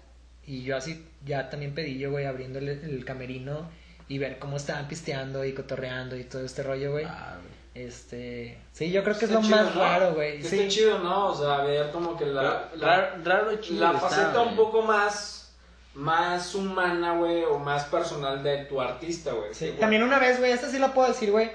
[0.45, 3.69] y yo así ya también pedí yo, güey, abriéndole el camerino
[4.07, 7.05] y ver cómo estaban pisteando y cotorreando y todo este rollo, güey.
[7.05, 7.37] Ah.
[7.73, 9.81] Este, sí, yo creo que es lo chido, más ¿no?
[9.81, 10.41] raro, güey.
[10.41, 10.59] Que Sí.
[10.59, 11.27] Está chido, ¿no?
[11.27, 14.49] O sea, ver como que la, Pero la, raro, chido la está, faceta güey.
[14.49, 15.53] un poco más,
[15.93, 19.53] más humana, güey, o más personal de tu artista, güey.
[19.53, 21.49] Sí, También una vez, güey, esta sí la puedo decir, güey.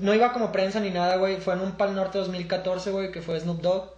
[0.00, 1.36] No iba como prensa ni nada, güey.
[1.36, 3.90] Fue en un Pal Norte 2014, güey, que fue Snoop Dogg.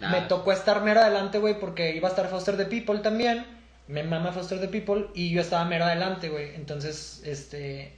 [0.00, 0.08] Ah.
[0.10, 3.44] Me tocó estar mero adelante, güey, porque iba a estar Foster the People también.
[3.86, 6.54] Me mama Foster the People y yo estaba mero adelante, güey.
[6.54, 7.94] Entonces, este.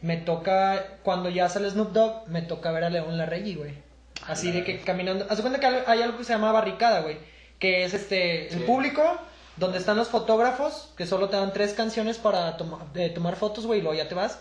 [0.00, 0.98] Me toca.
[1.02, 3.72] Cuando ya sale Snoop Dogg, me toca ver a León Larregui, güey.
[4.26, 5.26] Así de que caminando.
[5.28, 7.18] Haz cuenta que hay algo que se llama barricada, güey.
[7.58, 8.48] Que es este.
[8.52, 9.02] El público,
[9.56, 13.80] donde están los fotógrafos, que solo te dan tres canciones para toma- tomar fotos, güey,
[13.80, 14.38] y luego ya te vas.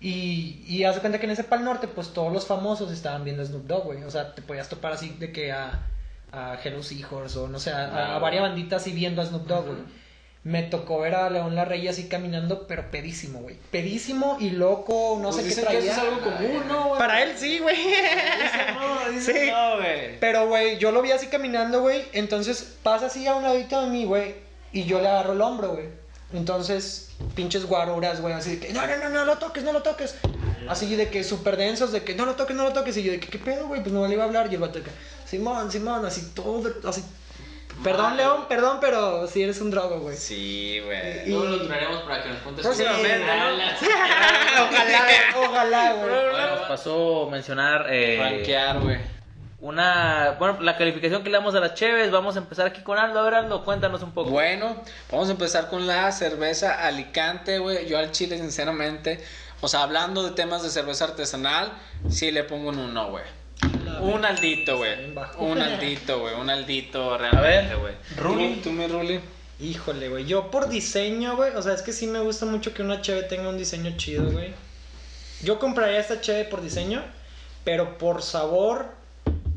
[0.00, 3.24] Y, y haz de cuenta que en ese Pal Norte, pues todos los famosos estaban
[3.24, 4.04] viendo Snoop Dogg, güey.
[4.04, 5.80] O sea, te podías topar así de que a,
[6.32, 9.46] a Hello Seahorse o no sé, a, a- a varias banditas así viendo a Snoop
[9.46, 9.78] Dogg, güey.
[10.44, 13.56] Me tocó ver a León Larrey así caminando, pero pedísimo, güey.
[13.72, 15.80] Pedísimo y loco, no pues sé qué dicen traía.
[15.80, 16.98] que eso es algo común, ¿no, güey?
[16.98, 17.76] Para él sí, güey.
[18.74, 19.32] No, Sí.
[19.50, 20.20] no, güey.
[20.20, 22.04] Pero, güey, yo lo vi así caminando, güey.
[22.12, 24.36] Entonces pasa así a un ladito de mí, güey.
[24.72, 25.86] Y yo le agarro el hombro, güey.
[26.32, 29.82] Entonces, pinches guaruras, güey, así de que, no, no, no, no lo toques, no lo
[29.82, 30.16] toques.
[30.68, 32.96] Así de que súper densos, de que no lo toques, no lo toques.
[32.98, 33.80] Y yo de que, ¿qué pedo, güey?
[33.82, 34.48] Pues no le iba a hablar.
[34.50, 34.90] Y el vato de que,
[35.24, 37.02] Simón, Simón, así todo, así.
[37.82, 40.16] Perdón, León, perdón, pero si eres un drogo, güey.
[40.16, 41.28] Sí, güey.
[41.28, 43.24] Y- Luego lo traeremos para que nos cuentes Próximamente,
[43.78, 44.64] Sí, ¿no?
[44.64, 45.06] ojalá,
[45.48, 46.30] ojalá, güey.
[46.30, 49.17] Bueno, nos pasó mencionar eh, Franquear, güey.
[49.60, 52.10] Una, bueno, la calificación que le damos a las Cheves.
[52.10, 53.20] Vamos a empezar aquí con Aldo.
[53.20, 54.30] A ver, Aldo, cuéntanos un poco.
[54.30, 57.88] Bueno, vamos a empezar con la cerveza Alicante, güey.
[57.88, 59.20] Yo al chile, sinceramente,
[59.60, 61.72] o sea, hablando de temas de cerveza artesanal,
[62.08, 63.24] sí le pongo un uno, güey.
[64.00, 64.92] Un aldito, güey.
[65.38, 66.34] Un aldito, güey.
[66.34, 67.94] Un aldito realmente, güey.
[68.16, 68.60] Ruli.
[68.62, 69.20] ¿Tú, mi Ruli?
[69.58, 70.24] Híjole, güey.
[70.24, 71.52] Yo por diseño, güey.
[71.56, 74.30] O sea, es que sí me gusta mucho que una cheve tenga un diseño chido,
[74.30, 74.54] güey.
[75.42, 77.02] Yo compraría esta cheve por diseño,
[77.64, 78.97] pero por sabor,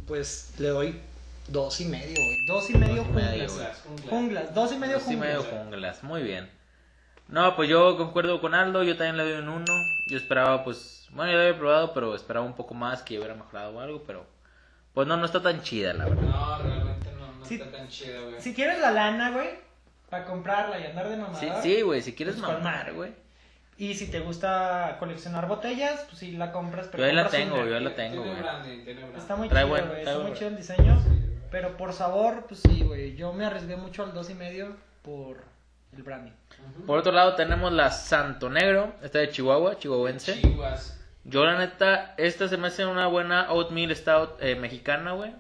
[0.08, 1.00] pues le doy
[1.48, 2.46] dos y medio, güey.
[2.48, 3.84] Dos y medio junglas.
[4.10, 5.60] Junglas, dos y medio Dos y medio junglas.
[5.64, 6.50] junglas, muy bien.
[7.28, 9.66] No, pues yo concuerdo con Aldo, yo también le doy un 1.
[10.10, 13.36] Yo esperaba, pues, bueno, ya lo había probado, pero esperaba un poco más, que hubiera
[13.36, 14.26] mejorado o algo, pero
[14.94, 16.22] pues no, no está tan chida, la verdad.
[16.24, 17.56] No, realmente no, no Sí.
[17.56, 18.42] está tan chido, güey.
[18.42, 19.50] Si quieres la lana, güey,
[20.10, 21.62] para comprarla y andar de Sí, mamada.
[21.62, 23.14] sí, güey, si quieres Pues, mamar, güey.
[23.82, 26.88] Y si te gusta coleccionar botellas, pues sí la compras.
[26.92, 27.66] Pero Yo ahí la tengo, una.
[27.66, 28.36] yo ahí la tengo, güey.
[29.18, 30.04] Está muy Trae chido, buen- güey.
[30.04, 31.02] trae Está muy chido el diseño.
[31.50, 33.16] Pero por sabor, pues sí, güey.
[33.16, 35.44] Yo me arriesgué mucho al dos y medio por
[35.98, 36.32] el branding.
[36.86, 40.40] Por otro lado tenemos la Santo Negro, esta de Chihuahua, chihuahuense.
[41.24, 45.34] Yo la neta, esta se me hace una buena oatmeal stout eh, mexicana, güey.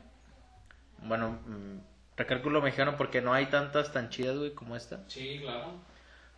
[1.03, 1.77] Bueno, mm,
[2.17, 4.99] recalco lo mexicano porque no hay tantas tan chidas, güey, como esta.
[5.07, 5.73] Sí, claro.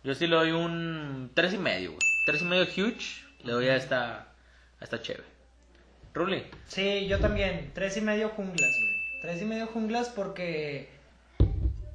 [0.04, 2.06] Yo sí le doy un tres y medio, güey.
[2.26, 3.24] Tres y medio huge.
[3.42, 4.28] Le doy a esta,
[4.78, 5.24] a esta chévere.
[6.12, 6.44] Ruli.
[6.66, 7.72] Sí, yo también.
[7.74, 9.22] Tres y medio junglas, güey.
[9.22, 10.90] Tres y medio junglas porque...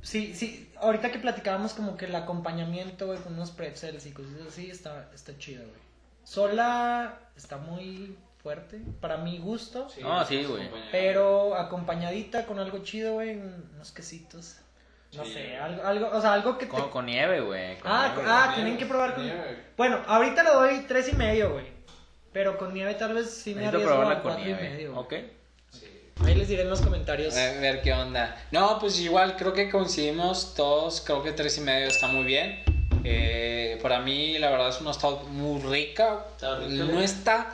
[0.01, 0.71] Sí, sí.
[0.81, 5.11] Ahorita que platicábamos como que el acompañamiento, güey, con unos pretzels y cosas así, está,
[5.13, 5.79] está chido, güey.
[6.23, 9.87] Sola está muy fuerte, para mi gusto.
[10.01, 10.67] No, sí, güey.
[10.91, 14.57] Pero acompañadita con algo chido, güey, unos quesitos.
[15.13, 15.33] No Sí.
[15.33, 16.71] sé, algo, algo, o sea, algo que te...
[16.71, 17.77] Con, con nieve, güey.
[17.79, 19.25] con Ah, nieve, ah, con tienen nieve, que probar con...
[19.25, 19.63] nieve.
[19.75, 21.65] Bueno, ahorita le doy tres y medio, güey.
[22.31, 24.69] Pero con nieve tal vez sí me arriesgo probarla a con cuatro y nieve.
[24.69, 24.95] medio.
[24.97, 25.13] Ok.
[26.25, 27.35] Ahí les diré en los comentarios.
[27.35, 28.35] A ver qué onda.
[28.51, 31.01] No, pues igual creo que coincidimos todos.
[31.01, 32.61] Creo que tres y medio está muy bien.
[33.03, 36.25] Eh, para mí, la verdad, es una stout muy rica.
[36.35, 36.83] Está rica.
[36.83, 37.49] No está.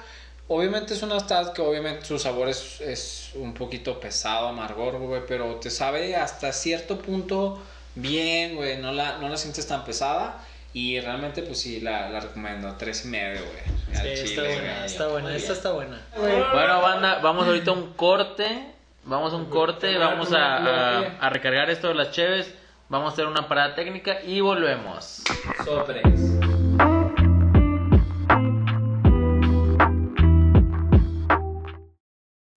[0.48, 5.22] Obviamente es una stout que obviamente su sabor es, es un poquito pesado, amargor, güey,
[5.28, 7.60] pero te sabe hasta cierto punto
[7.96, 10.38] bien, güey, no la, no la sientes tan pesada
[10.74, 13.98] y realmente pues sí, la, la recomiendo, tres y medio, güey.
[13.98, 14.86] al Sí, está chile, buena, güey.
[14.86, 16.02] está buena, esta está buena.
[16.18, 18.72] Bueno, banda, vamos ahorita a un corte.
[19.08, 22.52] Vamos a un corte, vamos a, a- a recargar esto de las cheves.
[22.90, 25.22] Vamos a hacer una parada técnica y volvemos.
[25.64, 26.04] Sobres.